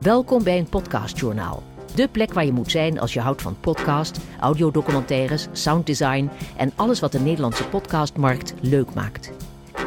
[0.00, 1.62] Welkom bij een podcastjournaal.
[1.94, 7.00] De plek waar je moet zijn als je houdt van podcast, audiodocumentaires, sounddesign en alles
[7.00, 9.30] wat de Nederlandse podcastmarkt leuk maakt.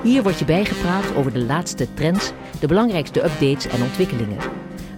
[0.04, 4.38] Hier word je bijgepraat over de laatste trends, de belangrijkste updates en ontwikkelingen.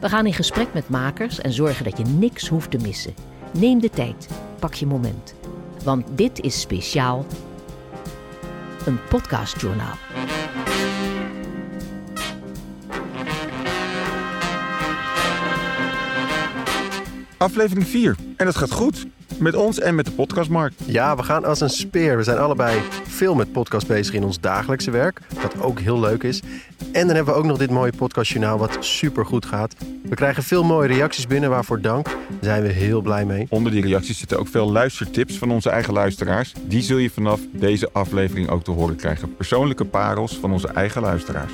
[0.02, 3.14] We gaan in gesprek met makers en zorgen dat je niks hoeft te missen.
[3.54, 4.30] Neem de tijd,
[4.60, 5.36] pak je moment.
[5.84, 7.26] Want dit is speciaal
[8.86, 9.96] een podcastjournaal.
[17.38, 18.16] Aflevering 4.
[18.38, 19.06] En het gaat goed.
[19.40, 20.82] Met ons en met de podcastmarkt.
[20.86, 22.18] Ja, we gaan als een speer.
[22.18, 25.22] We zijn allebei veel met podcast bezig in ons dagelijkse werk.
[25.42, 26.42] Wat ook heel leuk is.
[26.92, 29.76] En dan hebben we ook nog dit mooie podcastjournaal wat super goed gaat.
[30.04, 32.06] We krijgen veel mooie reacties binnen, waarvoor dank.
[32.06, 33.46] Daar zijn we heel blij mee.
[33.50, 36.54] Onder die reacties zitten ook veel luistertips van onze eigen luisteraars.
[36.68, 39.36] Die zul je vanaf deze aflevering ook te horen krijgen.
[39.36, 41.52] Persoonlijke parels van onze eigen luisteraars.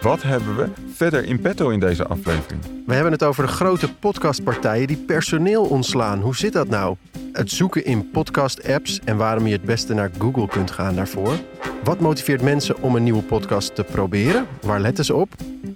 [0.00, 2.60] Wat hebben we verder in petto in deze aflevering?
[2.86, 6.20] We hebben het over de grote podcastpartijen die personeel ontslaan.
[6.20, 6.96] Hoe zit dat nou?
[7.32, 11.36] Het zoeken in podcast-apps en waarom je het beste naar Google kunt gaan daarvoor.
[11.84, 14.46] Wat motiveert mensen om een nieuwe podcast te proberen?
[14.62, 15.34] Waar letten ze op?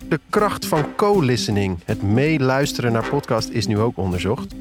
[0.09, 4.55] De kracht van co-listening, het meeluisteren naar podcast, is nu ook onderzocht.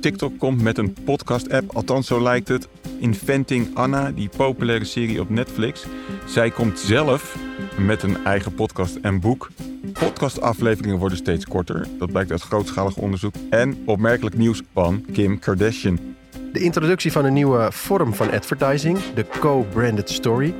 [0.00, 2.68] TikTok komt met een podcast-app, althans zo lijkt het.
[2.98, 5.86] Inventing Anna, die populaire serie op Netflix.
[6.26, 7.36] Zij komt zelf
[7.78, 9.50] met een eigen podcast en boek.
[9.92, 11.86] Podcastafleveringen worden steeds korter.
[11.98, 13.34] Dat blijkt uit grootschalig onderzoek.
[13.50, 15.98] En opmerkelijk nieuws van Kim Kardashian.
[16.52, 20.54] De introductie van een nieuwe vorm van advertising, de co-branded story.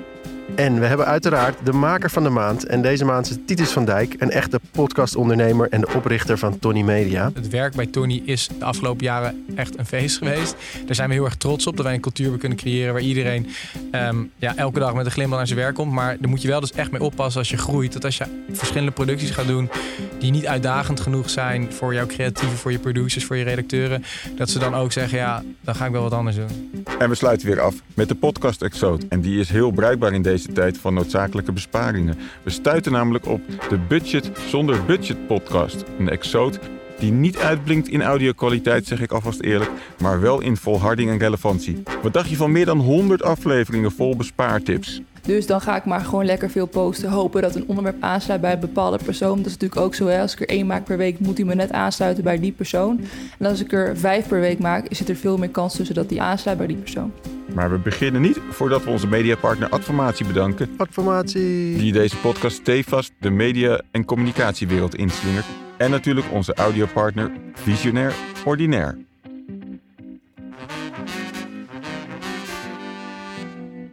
[0.56, 2.66] En we hebben uiteraard de maker van de maand.
[2.66, 6.82] En deze maand is Titus van Dijk, een echte podcastondernemer en de oprichter van Tony
[6.82, 7.30] Media.
[7.34, 10.56] Het werk bij Tony is de afgelopen jaren echt een feest geweest.
[10.86, 13.02] Daar zijn we heel erg trots op dat wij een cultuur hebben kunnen creëren waar
[13.02, 13.46] iedereen
[13.90, 15.92] ehm, ja, elke dag met een glimlach naar zijn werk komt.
[15.92, 17.92] Maar daar moet je wel dus echt mee oppassen als je groeit.
[17.92, 19.70] Dat als je verschillende producties gaat doen
[20.18, 24.04] die niet uitdagend genoeg zijn voor jouw creatieven, voor je producers, voor je redacteuren,
[24.36, 26.82] dat ze dan ook zeggen: ja, dan ga ik wel wat anders doen.
[26.98, 29.06] En we sluiten weer af met de podcast Exode.
[29.08, 32.18] En die is heel bruikbaar in deze tijd van noodzakelijke besparingen.
[32.42, 35.84] We stuiten namelijk op de Budget zonder Budget podcast.
[35.98, 36.58] Een Exode
[36.98, 41.82] die niet uitblinkt in audiokwaliteit, zeg ik alvast eerlijk, maar wel in volharding en relevantie.
[42.02, 45.02] Wat dacht je van meer dan 100 afleveringen vol bespaartips?
[45.22, 47.10] Dus dan ga ik maar gewoon lekker veel posten.
[47.10, 49.36] Hopen dat een onderwerp aansluit bij een bepaalde persoon.
[49.36, 50.08] Dat is natuurlijk ook zo.
[50.08, 53.00] Als ik er één maak per week, moet hij me net aansluiten bij die persoon.
[53.38, 56.08] En als ik er vijf per week maak, zit er veel meer kans tussen dat
[56.08, 57.12] die aansluit bij die persoon.
[57.54, 60.74] Maar we beginnen niet voordat we onze mediapartner Adformatie bedanken.
[60.76, 61.76] Adformatie.
[61.76, 65.46] Die deze podcast stevast de media- en communicatiewereld inslingert.
[65.76, 68.98] En natuurlijk onze audiopartner Visionair Ordinair.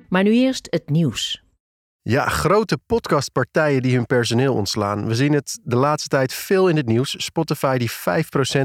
[0.10, 1.44] Maar nu eerst het nieuws.
[2.04, 5.08] Ja, grote podcastpartijen die hun personeel ontslaan.
[5.08, 7.16] We zien het de laatste tijd veel in het nieuws.
[7.18, 7.94] Spotify die 5%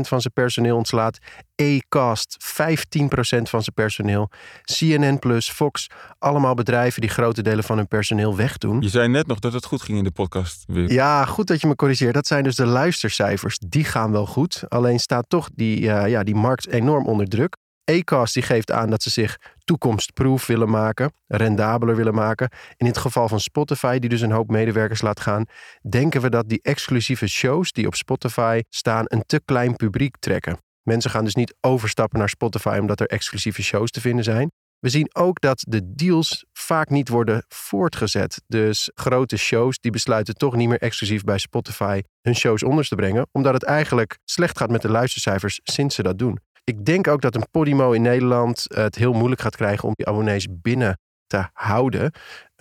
[0.00, 1.18] van zijn personeel ontslaat.
[1.56, 4.30] Acast 15% van zijn personeel.
[4.62, 5.86] CNN Plus, Fox,
[6.18, 8.80] allemaal bedrijven die grote delen van hun personeel wegdoen.
[8.80, 10.64] Je zei net nog dat het goed ging in de podcast.
[10.66, 10.92] Weer.
[10.92, 12.14] Ja, goed dat je me corrigeert.
[12.14, 13.58] Dat zijn dus de luistercijfers.
[13.58, 14.64] Die gaan wel goed.
[14.68, 17.56] Alleen staat toch die, uh, ja, die markt enorm onder druk.
[17.90, 22.50] Acast die geeft aan dat ze zich toekomstproof willen maken, rendabeler willen maken.
[22.76, 25.44] In het geval van Spotify, die dus een hoop medewerkers laat gaan,
[25.88, 30.58] denken we dat die exclusieve shows die op Spotify staan een te klein publiek trekken.
[30.82, 34.50] Mensen gaan dus niet overstappen naar Spotify omdat er exclusieve shows te vinden zijn.
[34.78, 38.42] We zien ook dat de deals vaak niet worden voortgezet.
[38.46, 42.94] Dus grote shows die besluiten toch niet meer exclusief bij Spotify hun shows onder te
[42.94, 46.38] brengen, omdat het eigenlijk slecht gaat met de luistercijfers sinds ze dat doen.
[46.70, 50.06] Ik denk ook dat een Podimo in Nederland het heel moeilijk gaat krijgen om die
[50.06, 52.12] abonnees binnen te houden.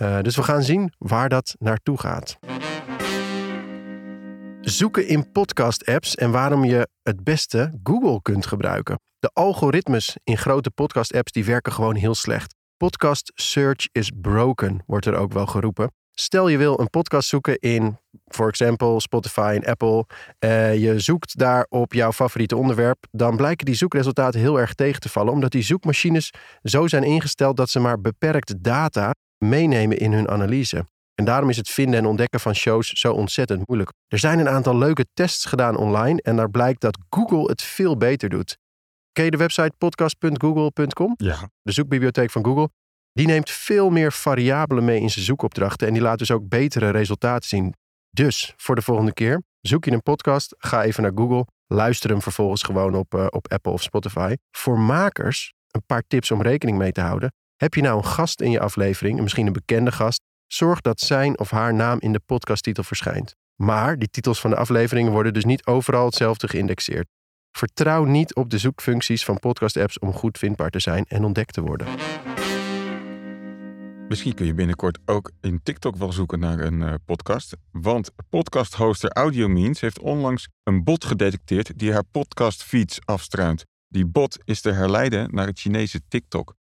[0.02, 2.38] Uh, dus we gaan zien waar dat naartoe gaat.
[4.62, 9.00] Zoeken in podcast-apps en waarom je het beste Google kunt gebruiken.
[9.20, 12.56] De algoritmes in grote podcast-apps die werken gewoon heel slecht.
[12.78, 15.92] Podcast search is broken, wordt er ook wel geroepen.
[16.20, 20.06] Stel je wil een podcast zoeken in, voor example, Spotify en Apple.
[20.40, 23.06] Uh, je zoekt daar op jouw favoriete onderwerp.
[23.12, 25.34] Dan blijken die zoekresultaten heel erg tegen te vallen.
[25.34, 26.30] Omdat die zoekmachines
[26.64, 30.86] zo zijn ingesteld dat ze maar beperkt data meenemen in hun analyse.
[31.16, 33.92] En daarom is het vinden en ontdekken van shows zo ontzettend moeilijk.
[34.08, 36.22] Er zijn een aantal leuke tests gedaan online.
[36.22, 38.58] En daar blijkt dat Google het veel beter doet.
[39.12, 41.14] Ken je de website podcast.google.com?
[41.18, 41.50] Ja.
[41.62, 42.70] De zoekbibliotheek van Google.
[43.16, 46.90] Die neemt veel meer variabelen mee in zijn zoekopdrachten en die laat dus ook betere
[46.90, 47.74] resultaten zien.
[48.12, 52.22] Dus voor de volgende keer, zoek je een podcast, ga even naar Google, luister hem
[52.22, 54.36] vervolgens gewoon op, uh, op Apple of Spotify.
[54.52, 57.34] Voor makers, een paar tips om rekening mee te houden.
[57.56, 61.40] Heb je nou een gast in je aflevering, misschien een bekende gast, zorg dat zijn
[61.40, 63.36] of haar naam in de podcasttitel verschijnt.
[63.62, 67.08] Maar die titels van de afleveringen worden dus niet overal hetzelfde geïndexeerd.
[67.52, 71.62] Vertrouw niet op de zoekfuncties van podcast-apps om goed vindbaar te zijn en ontdekt te
[71.62, 71.88] worden.
[74.16, 77.56] Misschien kun je binnenkort ook in TikTok wel zoeken naar een uh, podcast.
[77.72, 83.64] Want podcast-hoster AudioMeans heeft onlangs een bot gedetecteerd die haar podcast-feeds afstruint.
[83.88, 86.56] Die bot is te herleiden naar het Chinese TikTok.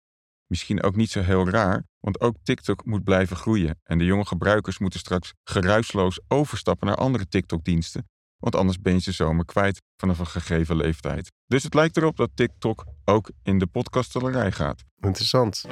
[0.46, 3.80] Misschien ook niet zo heel raar, want ook TikTok moet blijven groeien.
[3.84, 8.08] En de jonge gebruikers moeten straks geruisloos overstappen naar andere TikTok-diensten.
[8.38, 11.32] Want anders ben je ze zomaar kwijt vanaf een gegeven leeftijd.
[11.46, 14.82] Dus het lijkt erop dat TikTok ook in de podcaststellerij gaat.
[15.00, 15.64] Interessant.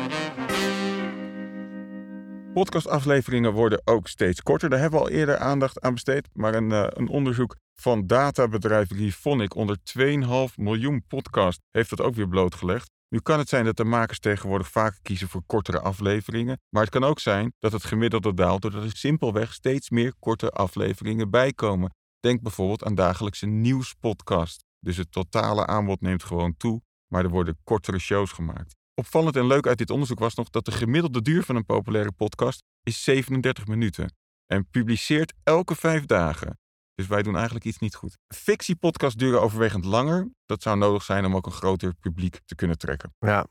[2.53, 4.71] Podcastafleveringen worden ook steeds korter.
[4.71, 6.29] Daar hebben we al eerder aandacht aan besteed.
[6.33, 12.15] Maar een, uh, een onderzoek van databedrijf Refonic onder 2,5 miljoen podcasts heeft dat ook
[12.15, 12.91] weer blootgelegd.
[13.09, 16.93] Nu kan het zijn dat de makers tegenwoordig vaker kiezen voor kortere afleveringen, maar het
[16.93, 21.95] kan ook zijn dat het gemiddelde daalt doordat er simpelweg steeds meer korte afleveringen bijkomen.
[22.21, 24.65] Denk bijvoorbeeld aan dagelijkse nieuwspodcast.
[24.81, 28.80] Dus het totale aanbod neemt gewoon toe, maar er worden kortere shows gemaakt.
[28.95, 32.13] Opvallend en leuk uit dit onderzoek was nog dat de gemiddelde duur van een populaire
[32.13, 34.15] podcast is 37 minuten
[34.47, 36.59] en publiceert elke vijf dagen.
[36.95, 38.19] Dus wij doen eigenlijk iets niet goed.
[38.29, 40.31] Fictiepodcasts duren overwegend langer.
[40.47, 43.15] Dat zou nodig zijn om ook een groter publiek te kunnen trekken.
[43.19, 43.47] Ja.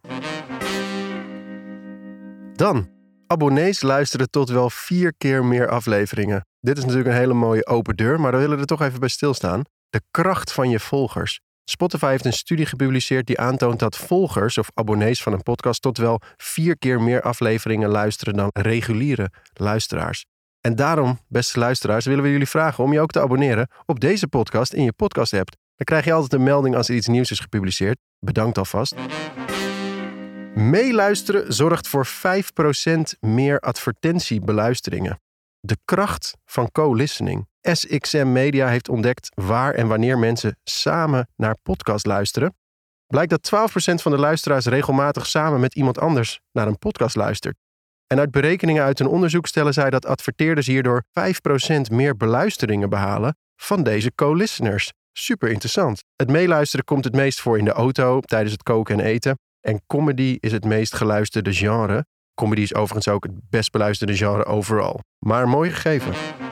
[2.53, 2.89] Dan,
[3.27, 6.45] abonnees luisteren tot wel vier keer meer afleveringen.
[6.59, 9.09] Dit is natuurlijk een hele mooie open deur, maar we willen er toch even bij
[9.09, 9.61] stilstaan.
[9.89, 11.39] De kracht van je volgers.
[11.69, 15.97] Spotify heeft een studie gepubliceerd die aantoont dat volgers of abonnees van een podcast tot
[15.97, 20.25] wel vier keer meer afleveringen luisteren dan reguliere luisteraars.
[20.61, 24.27] En daarom, beste luisteraars, willen we jullie vragen om je ook te abonneren op deze
[24.27, 25.49] podcast in je podcast-app.
[25.49, 27.97] Dan krijg je altijd een melding als er iets nieuws is gepubliceerd.
[28.19, 28.95] Bedankt alvast.
[30.55, 32.11] Meeluisteren zorgt voor 5%
[33.19, 35.21] meer advertentiebeluisteringen.
[35.59, 37.48] De kracht van co-listening.
[37.61, 42.55] SXM Media heeft ontdekt waar en wanneer mensen samen naar podcast luisteren.
[43.07, 47.57] Blijkt dat 12% van de luisteraars regelmatig samen met iemand anders naar een podcast luistert.
[48.07, 53.35] En uit berekeningen uit een onderzoek stellen zij dat adverteerders hierdoor 5% meer beluisteringen behalen
[53.55, 54.91] van deze co-listeners.
[55.11, 56.03] Super interessant.
[56.15, 59.39] Het meeluisteren komt het meest voor in de auto, tijdens het koken en eten.
[59.61, 62.05] En comedy is het meest geluisterde genre.
[62.33, 64.99] Comedy is overigens ook het best beluisterde genre overal.
[65.19, 66.48] Maar mooi gegeven.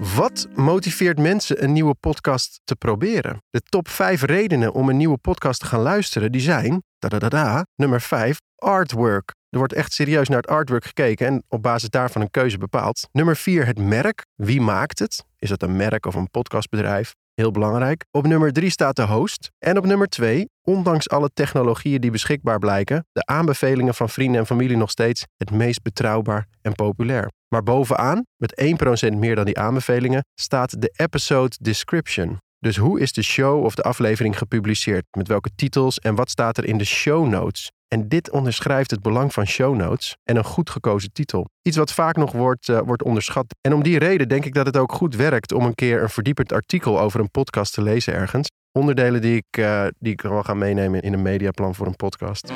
[0.00, 3.42] Wat motiveert mensen een nieuwe podcast te proberen?
[3.50, 7.66] De top 5 redenen om een nieuwe podcast te gaan luisteren, die zijn, da da
[7.76, 9.34] nummer 5, artwork.
[9.48, 13.08] Er wordt echt serieus naar het artwork gekeken en op basis daarvan een keuze bepaald.
[13.12, 14.26] Nummer 4, het merk.
[14.34, 15.24] Wie maakt het?
[15.38, 17.14] Is dat een merk of een podcastbedrijf?
[17.34, 18.04] Heel belangrijk.
[18.10, 19.50] Op nummer 3 staat de host.
[19.58, 24.46] En op nummer 2, ondanks alle technologieën die beschikbaar blijken, de aanbevelingen van vrienden en
[24.46, 27.30] familie nog steeds het meest betrouwbaar en populair.
[27.54, 28.78] Maar bovenaan, met
[29.12, 32.38] 1% meer dan die aanbevelingen, staat de episode description.
[32.58, 35.04] Dus hoe is de show of de aflevering gepubliceerd?
[35.16, 37.70] Met welke titels en wat staat er in de show notes?
[37.88, 41.48] En dit onderschrijft het belang van show notes en een goed gekozen titel.
[41.62, 43.46] Iets wat vaak nog wordt, uh, wordt onderschat.
[43.60, 46.08] En om die reden denk ik dat het ook goed werkt om een keer een
[46.08, 48.48] verdiepend artikel over een podcast te lezen ergens.
[48.72, 52.52] Onderdelen die ik, uh, die ik wel ga meenemen in een mediaplan voor een podcast.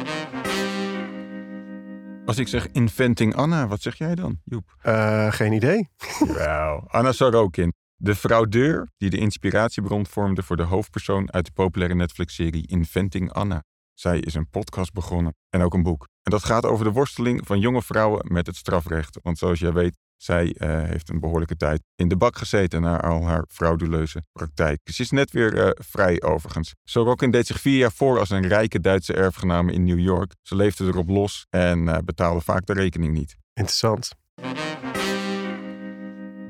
[2.26, 4.76] Als ik zeg Inventing Anna, wat zeg jij dan, Joep?
[4.82, 5.88] Uh, geen idee.
[6.26, 7.72] Wel, Anna Sorokin.
[7.96, 13.62] De fraudeur die de inspiratiebron vormde voor de hoofdpersoon uit de populaire Netflix-serie Inventing Anna.
[13.94, 16.08] Zij is een podcast begonnen en ook een boek.
[16.22, 19.18] En dat gaat over de worsteling van jonge vrouwen met het strafrecht.
[19.22, 23.00] Want zoals jij weet, zij uh, heeft een behoorlijke tijd in de bak gezeten na
[23.00, 24.80] al haar frauduleuze praktijk.
[24.84, 26.74] Ze is net weer uh, vrij overigens.
[26.84, 30.34] Sorokin deed zich vier jaar voor als een rijke Duitse erfgename in New York.
[30.42, 33.36] Ze leefde erop los en uh, betaalde vaak de rekening niet.
[33.54, 34.10] Interessant.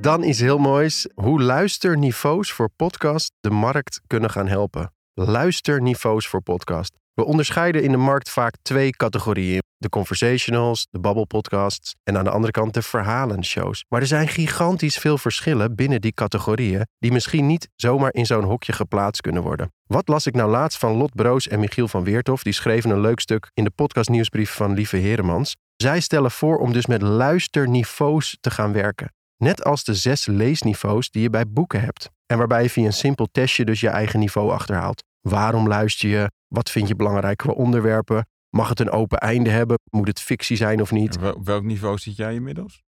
[0.01, 1.09] Dan iets heel moois.
[1.15, 4.93] Hoe luisterniveaus voor podcast de markt kunnen gaan helpen.
[5.15, 6.97] Luisterniveaus voor podcast.
[7.15, 9.63] We onderscheiden in de markt vaak twee categorieën.
[9.85, 13.85] De conversationals, de babbelpodcasts en aan de andere kant de verhalenshows.
[13.89, 18.45] Maar er zijn gigantisch veel verschillen binnen die categorieën die misschien niet zomaar in zo'n
[18.45, 19.73] hokje geplaatst kunnen worden.
[19.87, 22.43] Wat las ik nou laatst van Lot Broos en Michiel van Weerthof?
[22.43, 25.57] Die schreven een leuk stuk in de podcastnieuwsbrief van Lieve Heremans.
[25.77, 29.13] Zij stellen voor om dus met luisterniveaus te gaan werken.
[29.37, 32.11] Net als de zes leesniveaus die je bij boeken hebt.
[32.27, 35.03] En waarbij je via een simpel testje dus je eigen niveau achterhaalt.
[35.21, 36.31] Waarom luister je?
[36.49, 38.27] Wat vind je belangrijk onderwerpen?
[38.55, 39.79] Mag het een open einde hebben?
[39.91, 41.19] Moet het fictie zijn of niet?
[41.19, 42.83] Op welk niveau zit jij inmiddels?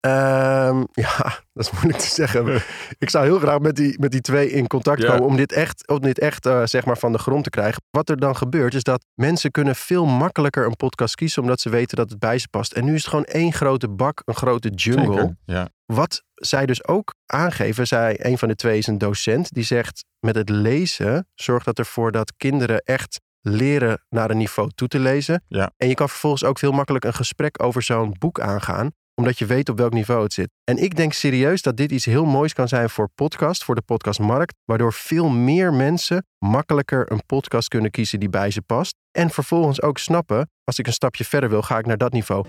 [0.00, 1.16] Ehm, ja,
[1.52, 2.62] dat is moeilijk te zeggen.
[3.04, 5.88] ik zou heel graag met die, met die twee in contact komen om dit echt,
[5.88, 7.82] om dit echt eh, zeg maar van de grond te krijgen.
[7.90, 11.68] Wat er dan gebeurt is dat mensen kunnen veel makkelijker een podcast kiezen omdat ze
[11.70, 12.72] weten dat het bij ze past.
[12.72, 15.16] En nu is het gewoon één grote bak, een grote jungle.
[15.16, 15.68] Zeker, Ja.
[15.86, 20.04] Wat zij dus ook aangeven, zij, een van de twee is een docent, die zegt
[20.18, 24.98] met het lezen zorgt dat ervoor dat kinderen echt leren naar een niveau toe te
[24.98, 25.44] lezen.
[25.48, 25.70] Ja.
[25.76, 29.46] En je kan vervolgens ook veel makkelijk een gesprek over zo'n boek aangaan, omdat je
[29.46, 30.50] weet op welk niveau het zit.
[30.64, 33.82] En ik denk serieus dat dit iets heel moois kan zijn voor podcast, voor de
[33.82, 38.96] podcastmarkt, waardoor veel meer mensen makkelijker een podcast kunnen kiezen die bij ze past.
[39.10, 42.46] En vervolgens ook snappen, als ik een stapje verder wil, ga ik naar dat niveau.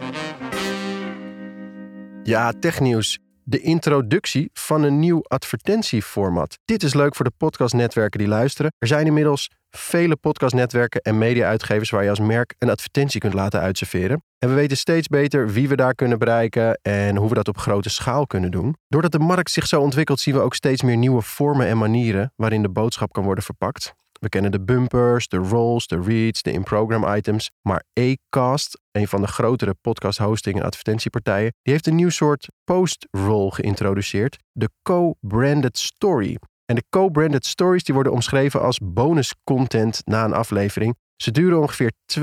[2.24, 3.20] Ja, technieuws.
[3.48, 6.58] De introductie van een nieuw advertentieformat.
[6.66, 8.72] Dit is leuk voor de podcastnetwerken die luisteren.
[8.78, 13.60] Er zijn inmiddels vele podcastnetwerken en media-uitgevers waar je als merk een advertentie kunt laten
[13.60, 14.24] uitserveren.
[14.38, 17.58] En we weten steeds beter wie we daar kunnen bereiken en hoe we dat op
[17.58, 18.76] grote schaal kunnen doen.
[18.88, 22.34] Doordat de markt zich zo ontwikkelt, zien we ook steeds meer nieuwe vormen en manieren
[22.36, 23.94] waarin de boodschap kan worden verpakt.
[24.20, 27.52] We kennen de bumpers, de rolls, de reads, de in-program items.
[27.62, 32.48] Maar Acast, een van de grotere podcast hosting en advertentiepartijen, die heeft een nieuw soort
[32.64, 36.38] post-roll geïntroduceerd, de co-branded story.
[36.66, 40.96] En de co-branded stories die worden omschreven als bonus content na een aflevering.
[41.16, 42.22] Ze duren ongeveer 2,5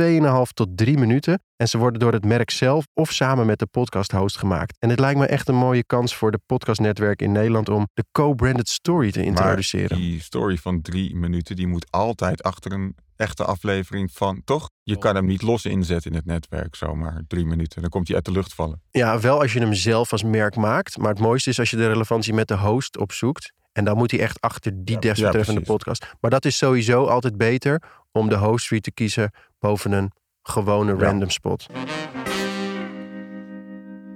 [0.54, 4.12] tot 3 minuten en ze worden door het merk zelf of samen met de podcast
[4.12, 4.76] host gemaakt.
[4.78, 8.04] En het lijkt me echt een mooie kans voor de podcastnetwerk in Nederland om de
[8.12, 9.98] co-branded story te introduceren.
[9.98, 14.70] Maar die story van drie minuten, die moet altijd achter een echte aflevering van, toch?
[14.82, 17.80] Je kan hem niet los inzetten in het netwerk, zomaar drie minuten.
[17.80, 18.82] Dan komt hij uit de lucht vallen.
[18.90, 20.98] Ja, wel als je hem zelf als merk maakt.
[20.98, 23.52] Maar het mooiste is als je de relevantie met de host opzoekt.
[23.72, 25.66] En dan moet hij echt achter die desbetreffende precies.
[25.66, 26.06] podcast.
[26.20, 30.10] Maar dat is sowieso altijd beter om de host feed te kiezen boven een
[30.42, 30.98] gewone Ja.
[30.98, 31.66] random spot.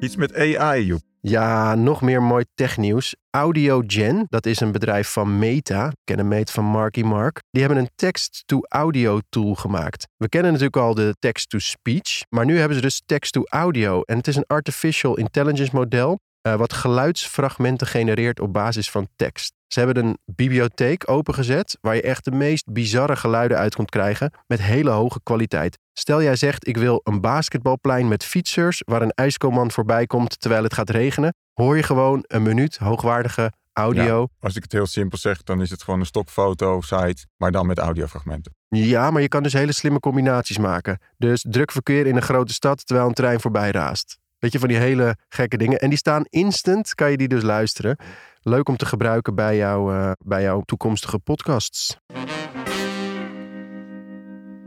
[0.01, 1.01] Iets met AI, Joep.
[1.21, 3.15] Ja, nog meer mooi technieuws.
[3.31, 5.89] AudioGen, dat is een bedrijf van Meta.
[5.89, 7.43] We kennen Meta van Marky Mark.
[7.51, 10.07] Die hebben een text-to-audio tool gemaakt.
[10.17, 12.23] We kennen natuurlijk al de text-to-speech.
[12.29, 14.03] Maar nu hebben ze dus text-to-audio.
[14.03, 16.19] En het is een artificial intelligence model.
[16.47, 19.55] Eh, wat geluidsfragmenten genereert op basis van tekst.
[19.67, 24.33] Ze hebben een bibliotheek opengezet waar je echt de meest bizarre geluiden uit kunt krijgen
[24.47, 25.79] met hele hoge kwaliteit.
[25.93, 30.63] Stel jij zegt ik wil een basketbalplein met fietsers waar een ijskoman voorbij komt terwijl
[30.63, 34.29] het gaat regenen, hoor je gewoon een minuut hoogwaardige audio.
[34.41, 37.67] Als ik het heel simpel zeg, dan is het gewoon een stokfoto site, maar dan
[37.67, 38.55] met audiofragmenten.
[38.69, 40.99] Ja, maar je kan dus hele slimme combinaties maken.
[41.17, 44.19] Dus druk verkeer in een grote stad terwijl een trein voorbij raast.
[44.47, 45.79] Weet je, van die hele gekke dingen.
[45.79, 47.97] En die staan instant, kan je die dus luisteren.
[48.41, 51.97] Leuk om te gebruiken bij, jou, eh, bij jouw toekomstige podcasts.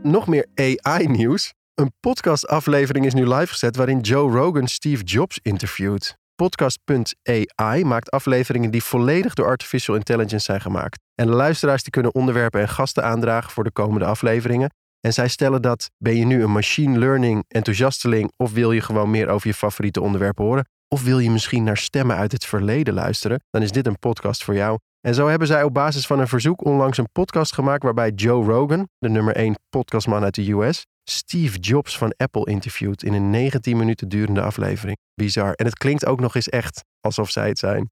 [0.02, 1.52] Nog meer AI-nieuws.
[1.74, 6.16] Een podcastaflevering is nu live gezet waarin Joe Rogan Steve Jobs interviewt.
[6.34, 10.98] Podcast.ai maakt afleveringen die volledig door artificial intelligence zijn gemaakt.
[11.14, 14.70] En de luisteraars die kunnen onderwerpen en gasten aandragen voor de komende afleveringen.
[15.00, 19.10] En zij stellen dat, ben je nu een machine learning enthousiasteling of wil je gewoon
[19.10, 20.68] meer over je favoriete onderwerpen horen?
[20.88, 23.42] Of wil je misschien naar stemmen uit het verleden luisteren?
[23.50, 24.78] Dan is dit een podcast voor jou.
[25.00, 28.44] En zo hebben zij op basis van een verzoek onlangs een podcast gemaakt waarbij Joe
[28.44, 33.30] Rogan, de nummer 1 podcastman uit de US, Steve Jobs van Apple interviewt in een
[33.30, 34.96] 19 minuten durende aflevering.
[35.14, 35.52] Bizar.
[35.52, 37.90] En het klinkt ook nog eens echt alsof zij het zijn.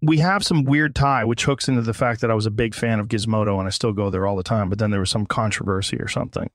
[0.00, 2.74] We have some weird tie, which hooks into the fact that I was a big
[2.74, 4.68] fan of Gizmodo and I still go there all the time.
[4.68, 6.48] But then there was some controversy or something.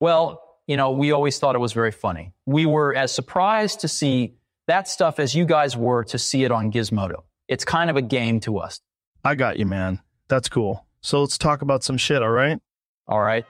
[0.00, 2.32] Well, you know, we always thought it was very funny.
[2.46, 4.34] We were as surprised to see
[4.66, 7.22] that stuff as you guys were to see it on Gizmodo.
[7.48, 8.80] It's kind of a game to us.
[9.24, 10.00] I got you, man.
[10.28, 10.86] That's cool.
[11.00, 12.60] So let's talk about some shit, all right?
[13.08, 13.44] All right.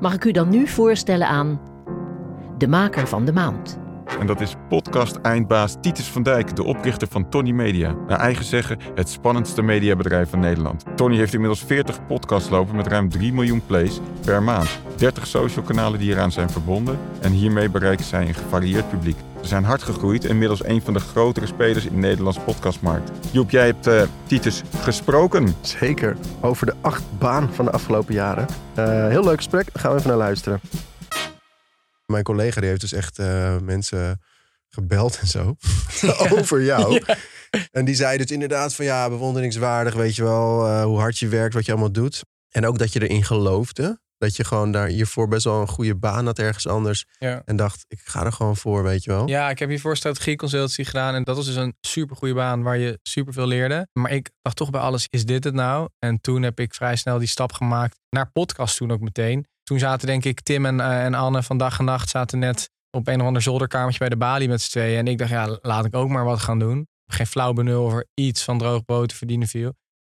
[0.00, 1.60] Mag ik u dan nu voorstellen aan
[2.58, 3.87] de maker van de maand?
[4.20, 7.94] En dat is podcast-eindbaas Titus van Dijk, de oprichter van Tony Media.
[8.06, 10.84] Naar eigen zeggen het spannendste mediabedrijf van Nederland.
[10.94, 14.78] Tony heeft inmiddels 40 podcasts lopen met ruim 3 miljoen plays per maand.
[14.96, 16.98] 30 social kanalen die eraan zijn verbonden.
[17.20, 19.16] En hiermee bereiken zij een gevarieerd publiek.
[19.40, 23.10] Ze zijn hard gegroeid en inmiddels een van de grotere spelers in de Nederlandse podcastmarkt.
[23.30, 25.54] Joep, jij hebt eh, Titus gesproken.
[25.60, 26.16] Zeker.
[26.40, 28.46] Over de acht baan van de afgelopen jaren.
[28.74, 29.68] Eh, heel leuk gesprek.
[29.72, 30.60] Gaan we even naar luisteren.
[32.12, 34.22] Mijn collega die heeft dus echt eh, mensen
[34.68, 35.56] gebeld en zo.
[36.38, 37.02] over jou.
[37.70, 39.94] En die zei dus inderdaad van ja, bewonderingswaardig.
[39.94, 42.22] Weet je wel eh, hoe hard je werkt, wat je allemaal doet.
[42.48, 44.00] En ook dat je erin geloofde.
[44.18, 47.04] Dat je gewoon daar hiervoor best wel een goede baan had ergens anders.
[47.18, 47.42] Ja.
[47.44, 49.28] En dacht, ik ga er gewoon voor, weet je wel.
[49.28, 51.14] Ja, ik heb hiervoor strategieconsultie gedaan.
[51.14, 53.88] En dat was dus een super goede baan waar je super veel leerde.
[53.92, 55.88] Maar ik dacht toch bij alles, is dit het nou?
[55.98, 59.46] En toen heb ik vrij snel die stap gemaakt naar podcast toen ook meteen.
[59.68, 62.70] Toen zaten denk ik Tim en, eh, en Anne van dag en nacht zaten net
[62.90, 64.98] op een of ander zolderkamertje bij de balie met z'n tweeën.
[64.98, 66.88] En ik dacht, ja, laat ik ook maar wat gaan doen.
[67.06, 69.74] Geen flauw benul over iets van droog brood te verdienen viel.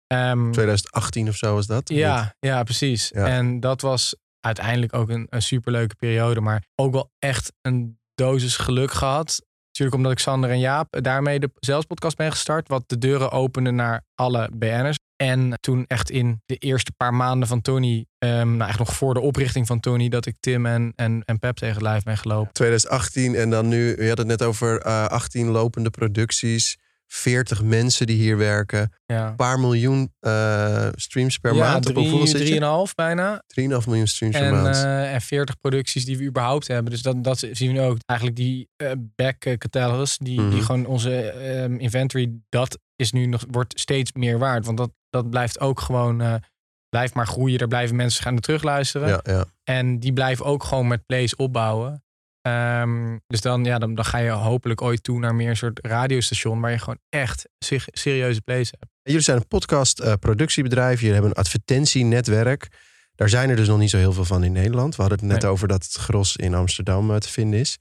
[0.07, 1.89] Ehm, 2018 of zo was dat?
[1.89, 3.09] ja, ja, precies.
[3.15, 3.27] Ja.
[3.27, 6.41] En dat was uiteindelijk ook een, een superleuke periode.
[6.41, 9.45] Maar ook wel echt een dosis geluk gehad.
[9.81, 12.69] Natuurlijk omdat ik Sander en Jaap daarmee de zelfspodcast ben gestart.
[12.69, 14.97] Wat de deuren opende naar alle BN'ers.
[15.17, 19.15] En toen echt in de eerste paar maanden van Tony, ehm, nou echt nog voor
[19.15, 22.53] de oprichting van Tony, dat ik Tim en, en, en Pep tegen lijf ben gelopen.
[22.53, 26.79] 2018 en dan nu, je had het net over eh 18 lopende producties,
[27.13, 31.87] 40 mensen die hier werken, Ja, een paar miljoen eh, streams per ja maand.
[31.89, 31.93] Je?
[32.29, 33.43] drieënhalf bijna.
[33.47, 34.77] 3,5 miljoen streams per En, maand.
[34.77, 36.93] eh, en 40 producties die we überhaupt hebben.
[36.93, 37.97] Dus dat, dat zien we nu ook.
[38.07, 40.51] Eigenlijk die eh, back catalogus, die, Mhm.
[40.51, 44.67] die gewoon onze ehm, inventory, dat is nu nog, wordt steeds meer waard.
[44.67, 46.41] Want dat, dat blijft ook gewoon,
[46.89, 47.59] blijft maar groeien.
[47.59, 49.09] Daar blijven mensen gaan terugluisteren.
[49.09, 49.45] ja, ja.
[49.65, 52.03] En die blijven ook gewoon met plays opbouwen.
[52.43, 55.87] Ehm, dus dan, ja, dan, dan ga je hopelijk ooit toe naar meer een soort
[55.87, 58.93] radiostation waar je gewoon echt zich, serieuze plays hebt.
[59.03, 62.69] Jullie zijn een podcast eh, jullie hebben een advertentienetwerk.
[63.15, 64.97] Daar zijn er dus nog niet zo heel veel van in Nederland.
[64.97, 65.51] We hadden het net Nee.
[65.51, 67.79] over dat het gros in Amsterdam eh, te vinden is.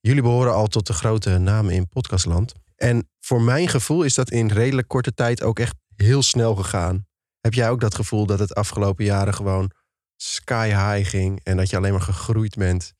[0.00, 2.52] Jullie behoren al tot de grote namen in podcastland.
[2.76, 7.06] En voor mijn gevoel is dat in redelijk korte tijd ook echt heel snel gegaan.
[7.40, 9.70] Heb jij ook dat gevoel dat het afgelopen jaren gewoon
[10.16, 12.94] sky high ging en dat je alleen maar gegroeid bent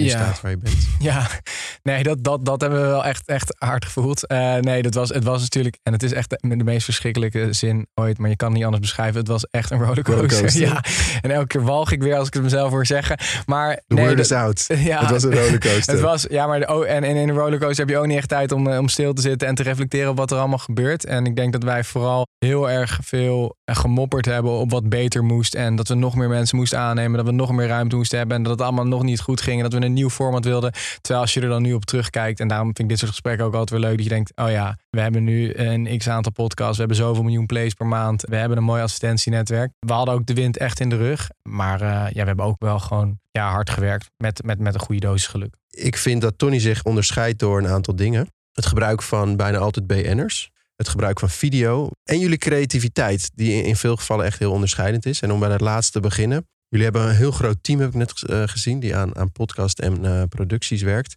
[0.00, 0.10] in Ja.
[0.24, 0.76] staat waar je bent?
[0.98, 1.26] Ja,
[1.82, 4.26] nee, dat, dat, dat hebben we wel echt, echt hard gevoeld.
[4.26, 7.52] Eh, nee, dat was, het was natuurlijk, en het is echt de, de meest verschrikkelijke
[7.52, 9.18] zin ooit, maar je kan het niet anders beschrijven.
[9.18, 10.14] Het was echt een rollercoaster.
[10.14, 10.60] Rollercoaster.
[10.68, 10.84] Ja,
[11.20, 13.18] en elke keer walg ik weer als ik het mezelf hoor zeggen.
[13.46, 14.66] Maar The nee, word dat- is out.
[14.90, 15.92] Ja, Het was een rollercoaster.
[15.94, 18.16] Het was, ja, maar de, oh, en, en in een rollercoaster heb je ook niet
[18.16, 20.58] echt tijd om, eh, om stil te zitten en te reflecteren op wat er allemaal
[20.58, 21.04] gebeurt.
[21.04, 25.24] En ik denk dat wij vooral heel erg veel eh, gemopperd hebben op wat beter
[25.24, 25.54] moest.
[25.54, 27.16] En dat we nog meer mensen moesten aannemen.
[27.16, 28.36] Dat we nog meer ruimte moesten hebben.
[28.36, 29.56] En dat het allemaal nog niet goed ging.
[29.56, 30.72] En dat we een nieuw format wilden.
[31.00, 32.40] Terwijl als je er dan nu op terugkijkt.
[32.40, 33.96] En daarom vind ik dit soort gesprekken ook altijd weer leuk.
[33.96, 36.72] Dat je denkt, oh ja, we hebben nu een x aantal podcasts.
[36.72, 38.24] We hebben zoveel miljoen plays per maand.
[38.28, 39.72] We hebben een mooi advertentienetwerk.
[39.78, 41.30] We hadden ook de wind echt in de rug.
[41.42, 44.10] Maar eh, ja, we hebben ook wel gewoon ja, hard gewerkt.
[44.16, 45.54] Met, met, met een goede dosis geluk.
[45.70, 48.28] Ik vind dat Tony zich onderscheidt door een aantal dingen.
[48.52, 50.50] Het gebruik van bijna altijd BN'ers.
[50.76, 51.90] Het gebruik van video.
[52.04, 55.20] En jullie creativiteit, die in veel gevallen echt heel onderscheidend is.
[55.20, 56.46] En om bij het laatste te beginnen.
[56.70, 59.78] Jullie hebben een heel groot team, heb ik net eh, gezien, die aan, aan podcast
[59.78, 61.16] en eh, producties werkt.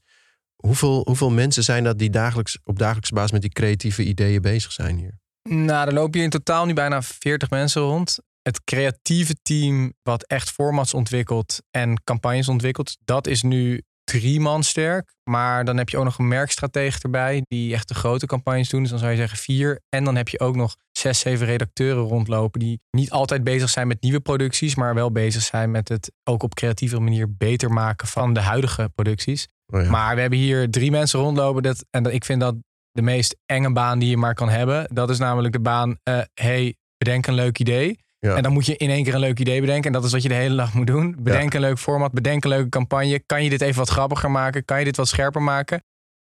[0.56, 4.72] Hoeveel, hoeveel mensen zijn dat die dagelijks, op dagelijkse basis met die creatieve ideeën bezig
[4.72, 5.20] zijn hier?
[5.50, 8.18] Nou, er lopen hier in totaal nu bijna 40 mensen rond.
[8.42, 13.82] Het creatieve team wat echt formats ontwikkelt en campagnes ontwikkelt, dat is nu
[14.20, 15.16] drie man sterk.
[15.24, 18.82] Maar dan heb je ook nog een merkstratege erbij die echt de grote campagnes doen.
[18.82, 19.82] Dus dan zou je zeggen vier.
[19.90, 23.88] En dan heb je ook nog zes, zeven redacteuren rondlopen die niet altijd bezig zijn
[23.88, 28.08] met nieuwe producties, maar wel bezig zijn met het ook op creatieve manier beter maken
[28.08, 29.48] van de huidige producties.
[29.68, 29.90] Oh ja.
[29.90, 31.64] Maar we hebben hier drie mensen rondlopen.
[31.64, 32.56] Dat, en dat, ik vind dat
[32.92, 34.88] de meest enge baan die je maar kan hebben.
[34.94, 38.00] Dat is namelijk de baan, eh hey, bedenk een leuk idee.
[38.24, 38.36] Ja.
[38.36, 39.86] En dan moet je in één keer een leuk idee bedenken.
[39.86, 41.16] En dat is wat je de hele dag moet doen.
[41.20, 43.20] Bedenk een leuk format, bedenk een leuke campagne.
[43.26, 44.66] Kan je dit even wat grappiger maken?
[44.66, 45.84] Kan je dit wat scherper maken?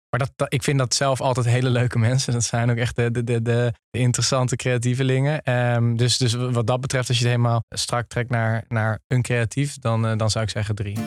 [0.10, 2.34] Maar dat, dat- ik vind dat zelf altijd hele leuke mensen.
[2.34, 5.42] Dat zijn ook echt de, de, de, de, interessante creatievelingen.
[5.42, 9.22] Ehm, dus, dus wat dat betreft, als je het helemaal strak trekt naar, naar een
[9.22, 10.98] creatief, dan, eh, dan zou ik zeggen drie.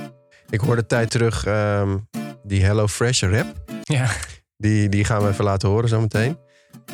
[0.51, 1.99] Ik hoorde tijd terug ehm,
[2.43, 3.47] die Hello Fresh rap.
[3.83, 4.07] Ja.
[4.57, 6.37] Die, die gaan we even laten horen zometeen.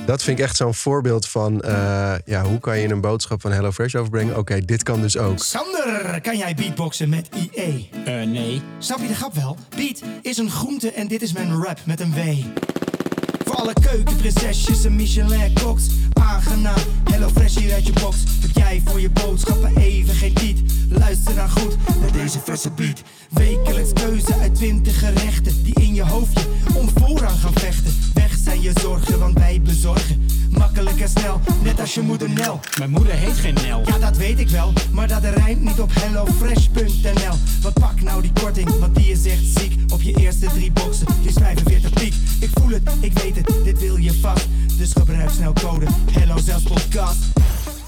[0.06, 3.52] Dat vind ik echt zo'n voorbeeld van eh, ja, hoe kan je een boodschap van
[3.52, 4.36] Hello Fresh overbrengen.
[4.36, 5.38] Oké, dit kan dus ook.
[5.38, 7.90] Sander, kan jij beatboxen met IE?
[8.04, 8.62] Eh, nee.
[8.78, 9.56] Snap je de grap wel?
[9.76, 12.18] Beat is een groente en dit is mijn rap met een W.
[13.58, 15.84] Alle keukenprinsesjes en Michelin-koks.
[16.12, 16.78] Aangenaam,
[17.10, 18.16] hello fresh hier uit je box.
[18.40, 20.58] Heb jij voor je boodschappen even geen tijd?
[20.90, 23.02] Luister dan goed naar deze verse beat.
[23.30, 25.62] Wekelijks keuze uit twintig gerechten.
[25.62, 26.44] Die in je hoofdje
[26.74, 27.94] om voorrang gaan vechten.
[28.14, 30.26] Weg zijn je zorgen, want wij bezorgen.
[30.50, 32.60] Makkelijk en snel, net als je moeder Nel.
[32.78, 33.82] Mijn moeder heet geen Nel.
[33.86, 37.36] Ja, dat weet ik wel, maar dat rijmt niet op hellofresh.nl.
[37.62, 39.72] Want pak nou die korting, want die is echt ziek.
[39.92, 42.14] Op je eerste drie boxen, die is 45 piek.
[42.40, 44.48] Ik voel het, ik weet het, dit wil je vast.
[44.78, 47.22] Dus gebruik snel code Hello Zelfs Podcast.